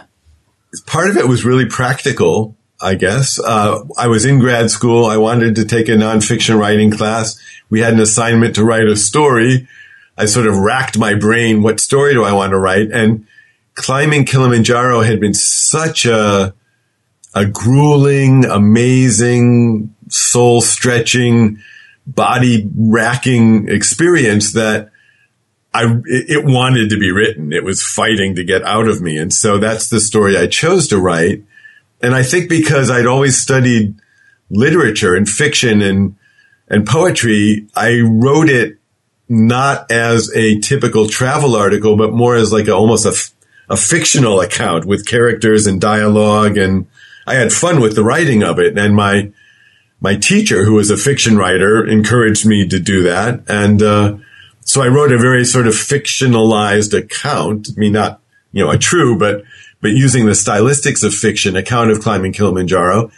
Part 0.86 1.10
of 1.10 1.18
it 1.18 1.28
was 1.28 1.44
really 1.44 1.66
practical, 1.66 2.56
I 2.80 2.94
guess. 2.94 3.38
Uh, 3.38 3.84
I 3.98 4.06
was 4.06 4.24
in 4.24 4.38
grad 4.38 4.70
school. 4.70 5.04
I 5.04 5.18
wanted 5.18 5.56
to 5.56 5.66
take 5.66 5.90
a 5.90 5.92
nonfiction 5.92 6.58
writing 6.58 6.90
class. 6.90 7.38
We 7.68 7.80
had 7.80 7.92
an 7.92 8.00
assignment 8.00 8.54
to 8.54 8.64
write 8.64 8.88
a 8.88 8.96
story. 8.96 9.68
I 10.22 10.26
sort 10.26 10.46
of 10.46 10.56
racked 10.56 10.96
my 10.96 11.16
brain. 11.16 11.62
What 11.62 11.80
story 11.80 12.14
do 12.14 12.22
I 12.22 12.32
want 12.32 12.52
to 12.52 12.58
write? 12.58 12.92
And 12.92 13.26
climbing 13.74 14.24
Kilimanjaro 14.24 15.00
had 15.00 15.18
been 15.18 15.34
such 15.34 16.06
a 16.06 16.54
a 17.34 17.44
grueling, 17.44 18.44
amazing, 18.44 19.92
soul 20.08 20.60
stretching, 20.60 21.58
body 22.06 22.70
racking 22.76 23.68
experience 23.68 24.52
that 24.52 24.90
I, 25.74 25.86
it 26.04 26.44
wanted 26.44 26.90
to 26.90 26.98
be 26.98 27.10
written. 27.10 27.52
It 27.52 27.64
was 27.64 27.82
fighting 27.82 28.36
to 28.36 28.44
get 28.44 28.62
out 28.62 28.86
of 28.86 29.00
me. 29.00 29.16
And 29.16 29.32
so 29.32 29.58
that's 29.58 29.88
the 29.88 29.98
story 29.98 30.36
I 30.36 30.46
chose 30.46 30.86
to 30.88 30.98
write. 30.98 31.42
And 32.00 32.14
I 32.14 32.22
think 32.22 32.48
because 32.48 32.90
I'd 32.90 33.06
always 33.06 33.40
studied 33.40 33.96
literature 34.50 35.16
and 35.16 35.28
fiction 35.28 35.82
and, 35.82 36.14
and 36.68 36.86
poetry, 36.86 37.66
I 37.74 38.02
wrote 38.02 38.50
it 38.50 38.78
not 39.28 39.90
as 39.90 40.30
a 40.34 40.58
typical 40.60 41.08
travel 41.08 41.56
article, 41.56 41.96
but 41.96 42.12
more 42.12 42.36
as 42.36 42.52
like 42.52 42.68
a, 42.68 42.72
almost 42.72 43.06
a, 43.06 43.72
a 43.72 43.76
fictional 43.76 44.40
account 44.40 44.84
with 44.84 45.06
characters 45.06 45.66
and 45.66 45.80
dialogue 45.80 46.56
and, 46.56 46.86
I 47.26 47.34
had 47.34 47.52
fun 47.52 47.80
with 47.80 47.94
the 47.94 48.04
writing 48.04 48.42
of 48.42 48.58
it. 48.58 48.76
And 48.76 48.94
my, 48.94 49.32
my 50.00 50.16
teacher, 50.16 50.64
who 50.64 50.74
was 50.74 50.90
a 50.90 50.96
fiction 50.96 51.36
writer, 51.36 51.86
encouraged 51.86 52.46
me 52.46 52.66
to 52.68 52.80
do 52.80 53.04
that. 53.04 53.42
And, 53.48 53.82
uh, 53.82 54.16
so 54.64 54.82
I 54.82 54.88
wrote 54.88 55.12
a 55.12 55.18
very 55.18 55.44
sort 55.44 55.66
of 55.66 55.74
fictionalized 55.74 56.96
account. 56.96 57.68
I 57.76 57.78
mean, 57.78 57.92
not, 57.92 58.20
you 58.52 58.64
know, 58.64 58.70
a 58.70 58.78
true, 58.78 59.18
but, 59.18 59.44
but 59.80 59.90
using 59.90 60.26
the 60.26 60.32
stylistics 60.32 61.04
of 61.04 61.14
fiction 61.14 61.56
account 61.56 61.90
of 61.90 62.00
climbing 62.00 62.32
Kilimanjaro. 62.32 63.10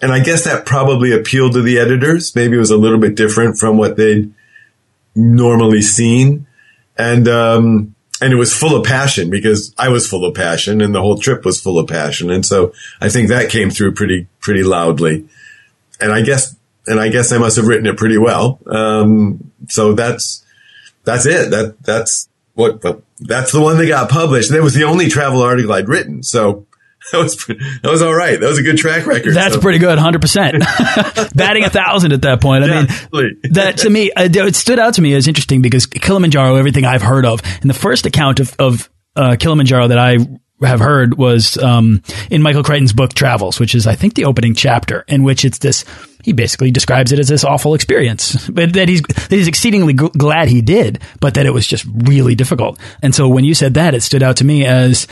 And 0.00 0.12
I 0.12 0.20
guess 0.20 0.44
that 0.44 0.66
probably 0.66 1.12
appealed 1.12 1.52
to 1.54 1.62
the 1.62 1.78
editors. 1.78 2.34
Maybe 2.34 2.56
it 2.56 2.60
was 2.60 2.70
a 2.70 2.76
little 2.76 2.98
bit 2.98 3.14
different 3.14 3.58
from 3.58 3.78
what 3.78 3.96
they'd 3.96 4.32
normally 5.14 5.82
seen. 5.82 6.46
And, 6.96 7.28
um, 7.28 7.94
and 8.20 8.32
it 8.32 8.36
was 8.36 8.54
full 8.54 8.76
of 8.76 8.84
passion 8.84 9.30
because 9.30 9.74
I 9.76 9.88
was 9.88 10.06
full 10.06 10.24
of 10.24 10.34
passion 10.34 10.80
and 10.80 10.94
the 10.94 11.00
whole 11.00 11.18
trip 11.18 11.44
was 11.44 11.60
full 11.60 11.78
of 11.78 11.88
passion. 11.88 12.30
And 12.30 12.46
so 12.46 12.72
I 13.00 13.08
think 13.08 13.28
that 13.28 13.50
came 13.50 13.70
through 13.70 13.94
pretty, 13.94 14.28
pretty 14.40 14.62
loudly. 14.62 15.26
And 16.00 16.12
I 16.12 16.22
guess, 16.22 16.54
and 16.86 17.00
I 17.00 17.08
guess 17.08 17.32
I 17.32 17.38
must 17.38 17.56
have 17.56 17.66
written 17.66 17.86
it 17.86 17.96
pretty 17.96 18.18
well. 18.18 18.60
Um, 18.66 19.50
so 19.68 19.94
that's, 19.94 20.44
that's 21.04 21.26
it. 21.26 21.50
That, 21.50 21.82
that's 21.82 22.28
what, 22.54 22.80
that's 23.18 23.52
the 23.52 23.60
one 23.60 23.78
that 23.78 23.88
got 23.88 24.10
published. 24.10 24.50
That 24.50 24.62
was 24.62 24.74
the 24.74 24.84
only 24.84 25.08
travel 25.08 25.42
article 25.42 25.72
I'd 25.72 25.88
written. 25.88 26.22
So 26.22 26.66
that 27.12 27.18
was 27.18 27.36
that 27.46 27.90
was 27.90 28.02
all 28.02 28.14
right. 28.14 28.38
That 28.38 28.46
was 28.46 28.58
a 28.58 28.62
good 28.62 28.76
track 28.76 29.06
record. 29.06 29.34
That's 29.34 29.54
so. 29.54 29.60
pretty 29.60 29.78
good, 29.78 29.98
hundred 29.98 30.20
percent. 30.20 30.60
Batting 31.34 31.64
a 31.64 31.70
thousand 31.70 32.12
at 32.12 32.22
that 32.22 32.40
point. 32.40 32.64
I 32.64 32.68
mean, 32.68 33.40
that 33.50 33.78
to 33.78 33.90
me, 33.90 34.12
uh, 34.12 34.28
it 34.30 34.56
stood 34.56 34.78
out 34.78 34.94
to 34.94 35.02
me 35.02 35.14
as 35.14 35.26
interesting 35.26 35.62
because 35.62 35.86
Kilimanjaro, 35.86 36.56
everything 36.56 36.84
I've 36.84 37.02
heard 37.02 37.26
of, 37.26 37.42
and 37.60 37.68
the 37.68 37.74
first 37.74 38.06
account 38.06 38.40
of, 38.40 38.54
of 38.58 38.90
uh, 39.16 39.36
Kilimanjaro 39.38 39.88
that 39.88 39.98
I 39.98 40.18
have 40.66 40.80
heard 40.80 41.18
was 41.18 41.56
um, 41.58 42.02
in 42.30 42.42
Michael 42.42 42.62
Crichton's 42.62 42.92
book 42.92 43.14
Travels, 43.14 43.58
which 43.58 43.74
is 43.74 43.86
I 43.86 43.94
think 43.94 44.14
the 44.14 44.24
opening 44.24 44.54
chapter, 44.54 45.04
in 45.08 45.22
which 45.22 45.44
it's 45.44 45.58
this. 45.58 45.84
He 46.22 46.32
basically 46.32 46.70
describes 46.70 47.10
it 47.10 47.18
as 47.18 47.26
this 47.26 47.42
awful 47.42 47.74
experience, 47.74 48.48
but 48.48 48.72
that 48.74 48.88
he's 48.88 49.02
that 49.02 49.30
he's 49.30 49.48
exceedingly 49.48 49.92
g- 49.92 50.08
glad 50.16 50.48
he 50.48 50.62
did, 50.62 51.02
but 51.20 51.34
that 51.34 51.46
it 51.46 51.50
was 51.52 51.66
just 51.66 51.84
really 51.84 52.34
difficult. 52.34 52.78
And 53.02 53.14
so 53.14 53.28
when 53.28 53.44
you 53.44 53.54
said 53.54 53.74
that, 53.74 53.94
it 53.94 54.02
stood 54.02 54.22
out 54.22 54.36
to 54.36 54.44
me 54.44 54.64
as 54.64 55.08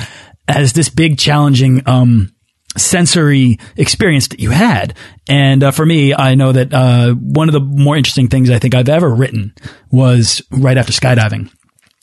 as 0.51 0.73
this 0.73 0.89
big 0.89 1.19
challenging 1.19 1.83
um, 1.87 2.33
sensory 2.77 3.59
experience 3.77 4.29
that 4.29 4.41
you 4.41 4.51
had. 4.51 4.95
And 5.29 5.63
uh, 5.63 5.71
for 5.71 5.85
me, 5.85 6.15
I 6.15 6.35
know 6.35 6.53
that 6.53 6.73
uh, 6.73 7.13
one 7.15 7.49
of 7.49 7.53
the 7.53 7.61
more 7.61 7.97
interesting 7.97 8.29
things 8.29 8.51
I 8.51 8.59
think 8.59 8.75
I've 8.75 8.89
ever 8.89 9.13
written 9.13 9.55
was 9.91 10.43
right 10.51 10.77
after 10.77 10.93
skydiving. 10.93 11.51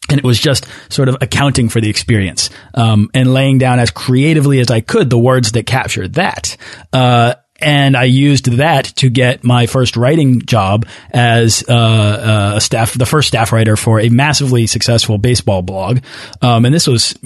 And 0.09 0.19
it 0.19 0.23
was 0.23 0.39
just 0.39 0.65
sort 0.89 1.09
of 1.09 1.17
accounting 1.19 1.67
for 1.67 1.81
the 1.81 1.89
experience 1.89 2.49
um, 2.73 3.09
and 3.13 3.33
laying 3.33 3.57
down 3.57 3.79
as 3.79 3.91
creatively 3.91 4.59
as 4.59 4.71
I 4.71 4.79
could 4.79 5.09
the 5.09 5.17
words 5.17 5.51
that 5.51 5.65
captured 5.65 6.13
that. 6.13 6.55
Uh, 6.93 7.35
and 7.59 7.97
I 7.97 8.03
used 8.03 8.45
that 8.51 8.85
to 8.97 9.09
get 9.09 9.43
my 9.43 9.65
first 9.65 9.97
writing 9.97 10.41
job 10.41 10.85
as 11.11 11.63
uh, 11.67 11.73
uh, 11.73 12.53
a 12.57 12.61
staff, 12.61 12.93
the 12.93 13.05
first 13.05 13.27
staff 13.27 13.51
writer 13.51 13.75
for 13.75 13.99
a 13.99 14.09
massively 14.09 14.67
successful 14.67 15.17
baseball 15.17 15.61
blog. 15.61 15.99
Um, 16.41 16.65
and 16.65 16.73
this 16.73 16.87
was 16.87 17.17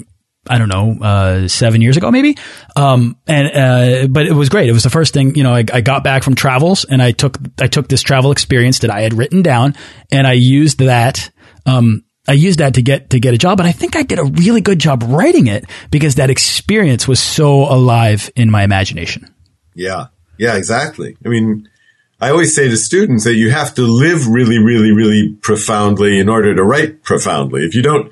I 0.48 0.58
don't 0.58 0.68
know, 0.68 0.96
uh, 1.00 1.48
seven 1.48 1.80
years 1.80 1.96
ago, 1.96 2.10
maybe. 2.10 2.36
Um, 2.74 3.16
and, 3.28 3.46
uh, 3.48 4.06
but 4.08 4.26
it 4.26 4.32
was 4.32 4.48
great. 4.48 4.68
It 4.68 4.72
was 4.72 4.82
the 4.82 4.90
first 4.90 5.14
thing, 5.14 5.36
you 5.36 5.44
know, 5.44 5.54
I, 5.54 5.64
I, 5.72 5.80
got 5.82 6.02
back 6.02 6.24
from 6.24 6.34
travels 6.34 6.84
and 6.84 7.00
I 7.00 7.12
took, 7.12 7.38
I 7.60 7.68
took 7.68 7.88
this 7.88 8.02
travel 8.02 8.32
experience 8.32 8.80
that 8.80 8.90
I 8.90 9.02
had 9.02 9.14
written 9.14 9.42
down 9.42 9.74
and 10.10 10.26
I 10.26 10.32
used 10.32 10.80
that, 10.80 11.30
um, 11.64 12.04
I 12.26 12.32
used 12.32 12.58
that 12.58 12.74
to 12.74 12.82
get, 12.82 13.10
to 13.10 13.20
get 13.20 13.34
a 13.34 13.38
job. 13.38 13.60
And 13.60 13.68
I 13.68 13.72
think 13.72 13.94
I 13.94 14.02
did 14.02 14.18
a 14.18 14.24
really 14.24 14.60
good 14.60 14.80
job 14.80 15.04
writing 15.06 15.46
it 15.46 15.64
because 15.92 16.16
that 16.16 16.28
experience 16.28 17.06
was 17.06 17.20
so 17.20 17.72
alive 17.72 18.28
in 18.34 18.50
my 18.50 18.64
imagination. 18.64 19.32
Yeah. 19.74 20.06
Yeah, 20.38 20.56
exactly. 20.56 21.16
I 21.24 21.28
mean, 21.28 21.68
I 22.20 22.30
always 22.30 22.54
say 22.54 22.68
to 22.68 22.76
students 22.76 23.24
that 23.24 23.34
you 23.34 23.50
have 23.50 23.74
to 23.76 23.82
live 23.82 24.26
really, 24.26 24.58
really, 24.58 24.90
really 24.90 25.36
profoundly 25.40 26.18
in 26.18 26.28
order 26.28 26.52
to 26.52 26.64
write 26.64 27.04
profoundly. 27.04 27.64
If 27.64 27.76
you 27.76 27.82
don't, 27.82 28.10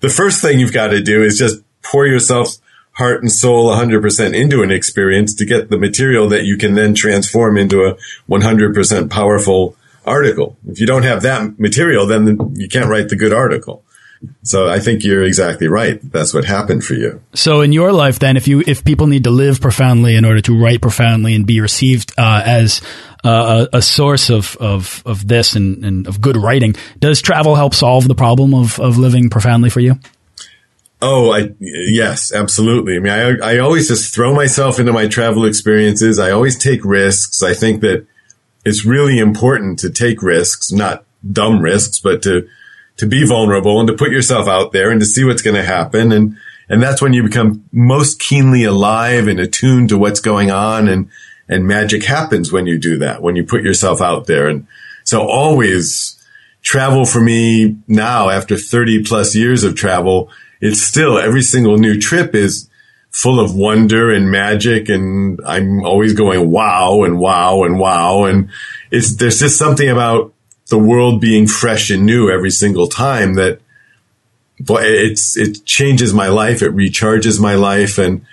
the 0.00 0.08
first 0.08 0.42
thing 0.42 0.60
you've 0.60 0.72
got 0.72 0.88
to 0.88 1.00
do 1.00 1.22
is 1.22 1.38
just 1.38 1.62
pour 1.82 2.06
yourself 2.06 2.56
heart 2.94 3.22
and 3.22 3.32
soul 3.32 3.70
100% 3.70 4.34
into 4.34 4.62
an 4.62 4.70
experience 4.70 5.34
to 5.34 5.46
get 5.46 5.70
the 5.70 5.78
material 5.78 6.28
that 6.28 6.44
you 6.44 6.58
can 6.58 6.74
then 6.74 6.94
transform 6.94 7.56
into 7.56 7.84
a 7.84 7.96
100% 8.28 9.10
powerful 9.10 9.76
article. 10.04 10.56
If 10.68 10.80
you 10.80 10.86
don't 10.86 11.04
have 11.04 11.22
that 11.22 11.58
material, 11.58 12.06
then 12.06 12.54
you 12.54 12.68
can't 12.68 12.90
write 12.90 13.08
the 13.08 13.16
good 13.16 13.32
article. 13.32 13.82
So 14.44 14.68
I 14.68 14.78
think 14.78 15.02
you're 15.02 15.24
exactly 15.24 15.68
right. 15.68 15.98
That's 16.12 16.32
what 16.32 16.44
happened 16.44 16.84
for 16.84 16.94
you. 16.94 17.20
So 17.34 17.60
in 17.60 17.72
your 17.72 17.92
life, 17.92 18.20
then, 18.20 18.36
if 18.36 18.46
you 18.46 18.62
if 18.64 18.84
people 18.84 19.08
need 19.08 19.24
to 19.24 19.30
live 19.30 19.60
profoundly 19.60 20.14
in 20.14 20.24
order 20.24 20.40
to 20.42 20.56
write 20.56 20.80
profoundly 20.80 21.34
and 21.34 21.44
be 21.44 21.60
received 21.60 22.12
uh, 22.16 22.40
as 22.44 22.82
uh, 23.24 23.66
a, 23.72 23.78
a, 23.78 23.82
source 23.82 24.30
of 24.30 24.56
of 24.60 25.02
of 25.04 25.26
this 25.26 25.56
and, 25.56 25.84
and 25.84 26.06
of 26.06 26.20
good 26.20 26.36
writing, 26.36 26.76
does 27.00 27.20
travel 27.20 27.56
help 27.56 27.74
solve 27.74 28.06
the 28.06 28.14
problem 28.14 28.54
of 28.54 28.78
of 28.78 28.96
living 28.96 29.28
profoundly 29.28 29.70
for 29.70 29.80
you? 29.80 29.98
Oh, 31.04 31.32
I, 31.32 31.50
yes, 31.58 32.32
absolutely. 32.32 32.96
I 32.96 33.00
mean, 33.00 33.12
I, 33.12 33.54
I 33.54 33.58
always 33.58 33.88
just 33.88 34.14
throw 34.14 34.32
myself 34.32 34.78
into 34.78 34.92
my 34.92 35.08
travel 35.08 35.44
experiences. 35.44 36.20
I 36.20 36.30
always 36.30 36.56
take 36.56 36.84
risks. 36.84 37.42
I 37.42 37.54
think 37.54 37.80
that 37.80 38.06
it's 38.64 38.84
really 38.84 39.18
important 39.18 39.80
to 39.80 39.90
take 39.90 40.22
risks, 40.22 40.70
not 40.70 41.04
dumb 41.30 41.60
risks, 41.60 41.98
but 41.98 42.22
to, 42.22 42.48
to 42.98 43.06
be 43.06 43.26
vulnerable 43.26 43.80
and 43.80 43.88
to 43.88 43.96
put 43.96 44.12
yourself 44.12 44.46
out 44.46 44.70
there 44.70 44.92
and 44.92 45.00
to 45.00 45.06
see 45.06 45.24
what's 45.24 45.42
going 45.42 45.56
to 45.56 45.64
happen. 45.64 46.12
And, 46.12 46.36
and 46.68 46.80
that's 46.80 47.02
when 47.02 47.12
you 47.12 47.24
become 47.24 47.64
most 47.72 48.20
keenly 48.20 48.62
alive 48.62 49.26
and 49.26 49.40
attuned 49.40 49.88
to 49.88 49.98
what's 49.98 50.20
going 50.20 50.52
on. 50.52 50.86
And, 50.86 51.10
and 51.48 51.66
magic 51.66 52.04
happens 52.04 52.52
when 52.52 52.68
you 52.68 52.78
do 52.78 52.98
that, 52.98 53.22
when 53.22 53.34
you 53.34 53.42
put 53.42 53.64
yourself 53.64 54.00
out 54.00 54.28
there. 54.28 54.46
And 54.46 54.68
so 55.02 55.26
always 55.26 56.24
travel 56.62 57.04
for 57.04 57.20
me 57.20 57.76
now 57.88 58.30
after 58.30 58.56
30 58.56 59.02
plus 59.02 59.34
years 59.34 59.64
of 59.64 59.74
travel 59.74 60.30
it's 60.62 60.80
still 60.80 61.18
every 61.18 61.42
single 61.42 61.76
new 61.76 62.00
trip 62.00 62.34
is 62.36 62.70
full 63.10 63.40
of 63.40 63.54
wonder 63.54 64.10
and 64.10 64.30
magic. 64.30 64.88
And 64.88 65.40
I'm 65.44 65.84
always 65.84 66.14
going, 66.14 66.50
wow 66.50 67.02
and 67.02 67.18
wow 67.18 67.64
and 67.64 67.78
wow. 67.78 68.24
And 68.24 68.48
it's, 68.90 69.16
there's 69.16 69.40
just 69.40 69.58
something 69.58 69.90
about 69.90 70.32
the 70.68 70.78
world 70.78 71.20
being 71.20 71.48
fresh 71.48 71.90
and 71.90 72.06
new 72.06 72.30
every 72.30 72.50
single 72.50 72.86
time 72.86 73.34
that 73.34 73.60
it's, 74.58 75.36
it 75.36 75.66
changes 75.66 76.14
my 76.14 76.28
life. 76.28 76.62
It 76.62 76.74
recharges 76.74 77.40
my 77.40 77.56
life. 77.56 77.98
And 77.98 78.24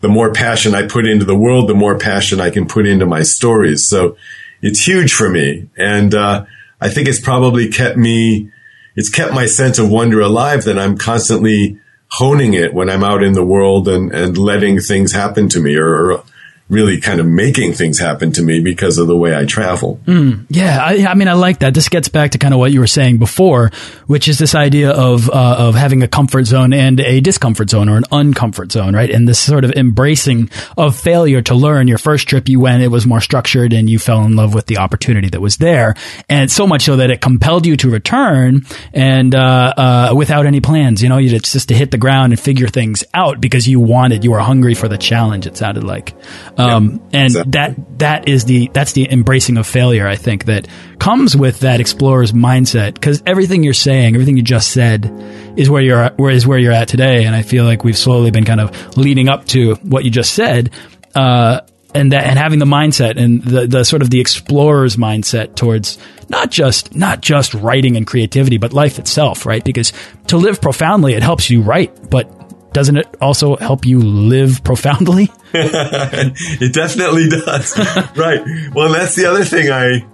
the 0.00 0.08
more 0.08 0.32
passion 0.32 0.76
I 0.76 0.86
put 0.86 1.06
into 1.06 1.24
the 1.24 1.36
world, 1.36 1.68
the 1.68 1.74
more 1.74 1.98
passion 1.98 2.40
I 2.40 2.50
can 2.50 2.68
put 2.68 2.86
into 2.86 3.04
my 3.04 3.22
stories. 3.22 3.84
So 3.84 4.16
it's 4.62 4.86
huge 4.86 5.12
for 5.12 5.28
me. 5.28 5.68
And, 5.76 6.14
uh, 6.14 6.46
I 6.80 6.88
think 6.88 7.08
it's 7.08 7.20
probably 7.20 7.68
kept 7.68 7.96
me 7.96 8.50
it's 8.94 9.08
kept 9.08 9.32
my 9.32 9.46
sense 9.46 9.78
of 9.78 9.90
wonder 9.90 10.20
alive 10.20 10.64
that 10.64 10.78
I'm 10.78 10.96
constantly 10.96 11.78
honing 12.08 12.54
it 12.54 12.72
when 12.72 12.88
I'm 12.88 13.02
out 13.02 13.22
in 13.22 13.32
the 13.32 13.44
world 13.44 13.88
and, 13.88 14.12
and 14.12 14.38
letting 14.38 14.78
things 14.80 15.12
happen 15.12 15.48
to 15.50 15.60
me 15.60 15.76
or, 15.76 16.12
or 16.12 16.24
really 16.70 16.98
kind 16.98 17.20
of 17.20 17.26
making 17.26 17.74
things 17.74 17.98
happen 17.98 18.32
to 18.32 18.42
me 18.42 18.58
because 18.58 18.96
of 18.96 19.06
the 19.06 19.16
way 19.16 19.36
I 19.36 19.44
travel. 19.44 20.00
Mm, 20.06 20.46
yeah, 20.48 20.82
I, 20.82 21.06
I, 21.06 21.14
mean, 21.14 21.28
I 21.28 21.34
like 21.34 21.58
that. 21.58 21.74
This 21.74 21.90
gets 21.90 22.08
back 22.08 22.30
to 22.30 22.38
kind 22.38 22.54
of 22.54 22.60
what 22.60 22.72
you 22.72 22.80
were 22.80 22.86
saying 22.86 23.18
before, 23.18 23.70
which 24.06 24.28
is 24.28 24.38
this 24.38 24.54
idea 24.54 24.90
of 24.90 25.28
uh, 25.28 25.56
of 25.58 25.74
having 25.74 26.02
a 26.02 26.08
comfort 26.08 26.44
zone 26.44 26.72
and 26.72 27.00
a 27.00 27.20
discomfort 27.20 27.68
zone 27.68 27.90
or 27.90 27.96
an 27.98 28.04
uncomfort 28.04 28.72
zone, 28.72 28.94
right? 28.94 29.10
And 29.10 29.28
this 29.28 29.38
sort 29.38 29.64
of 29.64 29.72
embracing 29.72 30.50
of 30.78 30.96
failure 30.98 31.42
to 31.42 31.54
learn. 31.54 31.86
Your 31.86 31.98
first 31.98 32.28
trip 32.28 32.48
you 32.48 32.60
went, 32.60 32.82
it 32.82 32.88
was 32.88 33.06
more 33.06 33.20
structured, 33.20 33.74
and 33.74 33.90
you 33.90 33.98
fell 33.98 34.24
in 34.24 34.34
love 34.34 34.54
with 34.54 34.66
the 34.66 34.78
opportunity 34.78 35.28
that 35.28 35.40
was 35.40 35.58
there, 35.58 35.94
and 36.30 36.50
so 36.50 36.66
much 36.66 36.84
so 36.84 36.96
that 36.96 37.10
it 37.10 37.20
compelled 37.20 37.66
you 37.66 37.76
to 37.76 37.90
return 37.90 38.64
and 38.94 39.34
uh, 39.34 39.74
uh, 39.76 40.14
without 40.16 40.46
any 40.46 40.62
plans. 40.62 41.02
You 41.02 41.10
know, 41.10 41.18
you 41.18 41.38
just 41.38 41.68
to 41.68 41.74
hit 41.74 41.90
the 41.90 41.98
ground 41.98 42.32
and 42.32 42.40
figure 42.40 42.68
things 42.68 43.04
out 43.12 43.40
because 43.40 43.68
you 43.68 43.80
wanted, 43.80 44.24
you 44.24 44.30
were 44.30 44.38
hungry 44.38 44.74
for 44.74 44.88
the 44.88 44.98
challenge. 44.98 45.46
It 45.46 45.58
sounded 45.58 45.84
like. 45.84 46.14
Um, 46.56 47.00
yeah, 47.10 47.20
and 47.20 47.26
exactly. 47.26 47.50
that, 47.52 47.98
that 47.98 48.28
is 48.28 48.44
the, 48.44 48.70
that's 48.72 48.92
the 48.92 49.10
embracing 49.10 49.56
of 49.56 49.66
failure, 49.66 50.06
I 50.06 50.16
think, 50.16 50.44
that 50.44 50.68
comes 50.98 51.36
with 51.36 51.60
that 51.60 51.80
explorer's 51.80 52.32
mindset. 52.32 53.00
Cause 53.00 53.22
everything 53.26 53.64
you're 53.64 53.72
saying, 53.72 54.14
everything 54.14 54.36
you 54.36 54.42
just 54.42 54.70
said 54.70 55.10
is 55.56 55.68
where 55.68 55.82
you're 55.82 56.02
at, 56.02 56.18
where 56.18 56.30
is 56.30 56.46
where 56.46 56.58
you're 56.58 56.72
at 56.72 56.88
today. 56.88 57.24
And 57.24 57.34
I 57.34 57.42
feel 57.42 57.64
like 57.64 57.82
we've 57.82 57.98
slowly 57.98 58.30
been 58.30 58.44
kind 58.44 58.60
of 58.60 58.96
leading 58.96 59.28
up 59.28 59.46
to 59.48 59.74
what 59.76 60.04
you 60.04 60.10
just 60.10 60.34
said. 60.34 60.70
Uh, 61.14 61.60
and 61.94 62.10
that, 62.12 62.24
and 62.24 62.38
having 62.38 62.58
the 62.58 62.64
mindset 62.64 63.16
and 63.16 63.42
the, 63.42 63.66
the 63.68 63.84
sort 63.84 64.02
of 64.02 64.10
the 64.10 64.20
explorer's 64.20 64.96
mindset 64.96 65.54
towards 65.54 65.96
not 66.28 66.50
just, 66.50 66.94
not 66.94 67.20
just 67.20 67.54
writing 67.54 67.96
and 67.96 68.06
creativity, 68.06 68.58
but 68.58 68.72
life 68.72 68.98
itself, 68.98 69.46
right? 69.46 69.62
Because 69.62 69.92
to 70.26 70.36
live 70.36 70.60
profoundly, 70.60 71.14
it 71.14 71.22
helps 71.22 71.50
you 71.50 71.62
write, 71.62 72.10
but 72.10 72.43
doesn't 72.74 72.96
it 72.96 73.06
also 73.20 73.56
help 73.56 73.86
you 73.86 74.00
live 74.00 74.62
profoundly? 74.64 75.30
it 75.54 76.74
definitely 76.74 77.28
does. 77.28 77.78
right. 78.16 78.42
Well, 78.74 78.92
that's 78.92 79.14
the 79.14 79.26
other 79.26 79.44
thing 79.44 79.70
I, 79.70 80.04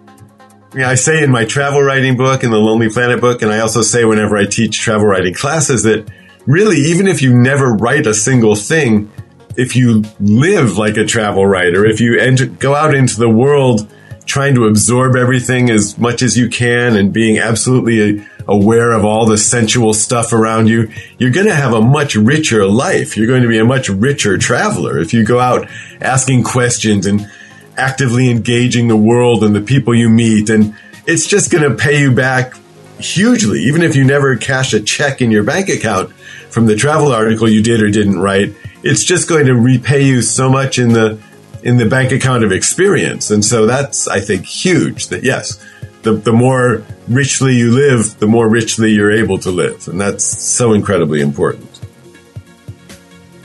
I 0.76 0.94
say 0.94 1.24
in 1.24 1.30
my 1.30 1.46
travel 1.46 1.82
writing 1.82 2.18
book 2.18 2.44
and 2.44 2.52
the 2.52 2.58
Lonely 2.58 2.90
Planet 2.90 3.20
book, 3.20 3.40
and 3.40 3.50
I 3.50 3.60
also 3.60 3.80
say 3.80 4.04
whenever 4.04 4.36
I 4.36 4.44
teach 4.44 4.78
travel 4.78 5.06
writing 5.06 5.32
classes 5.32 5.84
that 5.84 6.08
really, 6.46 6.76
even 6.76 7.08
if 7.08 7.22
you 7.22 7.34
never 7.34 7.72
write 7.72 8.06
a 8.06 8.12
single 8.14 8.54
thing, 8.54 9.10
if 9.56 9.74
you 9.74 10.04
live 10.20 10.76
like 10.76 10.98
a 10.98 11.06
travel 11.06 11.46
writer, 11.46 11.86
if 11.86 11.98
you 11.98 12.20
enter, 12.20 12.44
go 12.44 12.74
out 12.74 12.94
into 12.94 13.18
the 13.18 13.28
world 13.28 13.90
trying 14.26 14.54
to 14.54 14.66
absorb 14.66 15.16
everything 15.16 15.70
as 15.70 15.98
much 15.98 16.20
as 16.20 16.36
you 16.36 16.50
can 16.50 16.94
and 16.94 17.10
being 17.10 17.38
absolutely 17.38 18.24
aware 18.50 18.90
of 18.90 19.04
all 19.04 19.26
the 19.26 19.38
sensual 19.38 19.94
stuff 19.94 20.32
around 20.32 20.66
you, 20.66 20.90
you're 21.18 21.30
going 21.30 21.46
to 21.46 21.54
have 21.54 21.72
a 21.72 21.80
much 21.80 22.16
richer 22.16 22.66
life. 22.66 23.16
You're 23.16 23.28
going 23.28 23.42
to 23.42 23.48
be 23.48 23.58
a 23.58 23.64
much 23.64 23.88
richer 23.88 24.36
traveler 24.36 24.98
if 24.98 25.14
you 25.14 25.24
go 25.24 25.38
out 25.38 25.68
asking 26.00 26.42
questions 26.42 27.06
and 27.06 27.30
actively 27.76 28.28
engaging 28.28 28.88
the 28.88 28.96
world 28.96 29.44
and 29.44 29.54
the 29.54 29.60
people 29.60 29.94
you 29.94 30.10
meet. 30.10 30.50
And 30.50 30.74
it's 31.06 31.26
just 31.26 31.52
going 31.52 31.62
to 31.62 31.76
pay 31.76 32.00
you 32.00 32.12
back 32.12 32.54
hugely, 32.98 33.60
even 33.60 33.82
if 33.82 33.94
you 33.94 34.04
never 34.04 34.36
cash 34.36 34.74
a 34.74 34.80
check 34.80 35.22
in 35.22 35.30
your 35.30 35.44
bank 35.44 35.68
account 35.68 36.12
from 36.50 36.66
the 36.66 36.74
travel 36.74 37.12
article 37.12 37.48
you 37.48 37.62
did 37.62 37.80
or 37.80 37.88
didn't 37.88 38.18
write. 38.18 38.54
It's 38.82 39.04
just 39.04 39.28
going 39.28 39.46
to 39.46 39.54
repay 39.54 40.02
you 40.02 40.22
so 40.22 40.50
much 40.50 40.78
in 40.78 40.92
the 40.92 41.18
in 41.62 41.76
the 41.76 41.86
bank 41.86 42.10
account 42.10 42.42
of 42.42 42.52
experience. 42.52 43.30
And 43.30 43.44
so 43.44 43.66
that's, 43.66 44.08
I 44.08 44.20
think, 44.20 44.46
huge 44.46 45.08
that 45.08 45.22
yes, 45.22 45.62
the, 46.02 46.12
the 46.12 46.32
more 46.32 46.84
richly 47.10 47.56
you 47.56 47.72
live, 47.72 48.18
the 48.18 48.26
more 48.26 48.48
richly 48.48 48.92
you're 48.92 49.12
able 49.12 49.38
to 49.38 49.50
live. 49.50 49.88
And 49.88 50.00
that's 50.00 50.24
so 50.24 50.72
incredibly 50.72 51.20
important. 51.20 51.66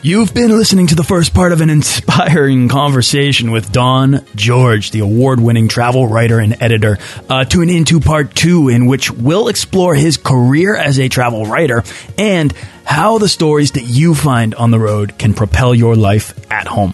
You've 0.04 0.36
been 0.36 0.51
listening 0.51 0.86
to 0.88 0.95
the 0.95 1.04
first 1.04 1.34
part 1.34 1.51
of 1.51 1.62
an 1.62 1.71
inspiring 1.71 2.69
conversation 2.69 3.49
with 3.49 3.71
Don 3.71 4.23
George, 4.36 4.91
the 4.91 4.99
award 4.99 5.39
winning 5.39 5.67
travel 5.67 6.08
writer 6.08 6.38
and 6.38 6.62
editor. 6.62 6.99
Uh, 7.28 7.43
tune 7.43 7.71
into 7.71 7.99
part 7.99 8.36
two, 8.36 8.69
in 8.69 8.86
which 8.86 9.10
we'll 9.10 9.47
explore 9.47 9.95
his 9.95 10.17
career 10.17 10.75
as 10.75 10.99
a 10.99 11.10
travel 11.10 11.47
writer 11.47 11.84
and 12.19 12.54
how 12.84 13.17
the 13.17 13.28
stories 13.28 13.71
that 13.71 13.82
you 13.82 14.13
find 14.13 14.54
on 14.54 14.69
the 14.69 14.80
road 14.80 15.17
can 15.17 15.34
propel 15.34 15.73
your 15.73 15.95
life 15.95 16.39
at 16.51 16.67
home. 16.67 16.93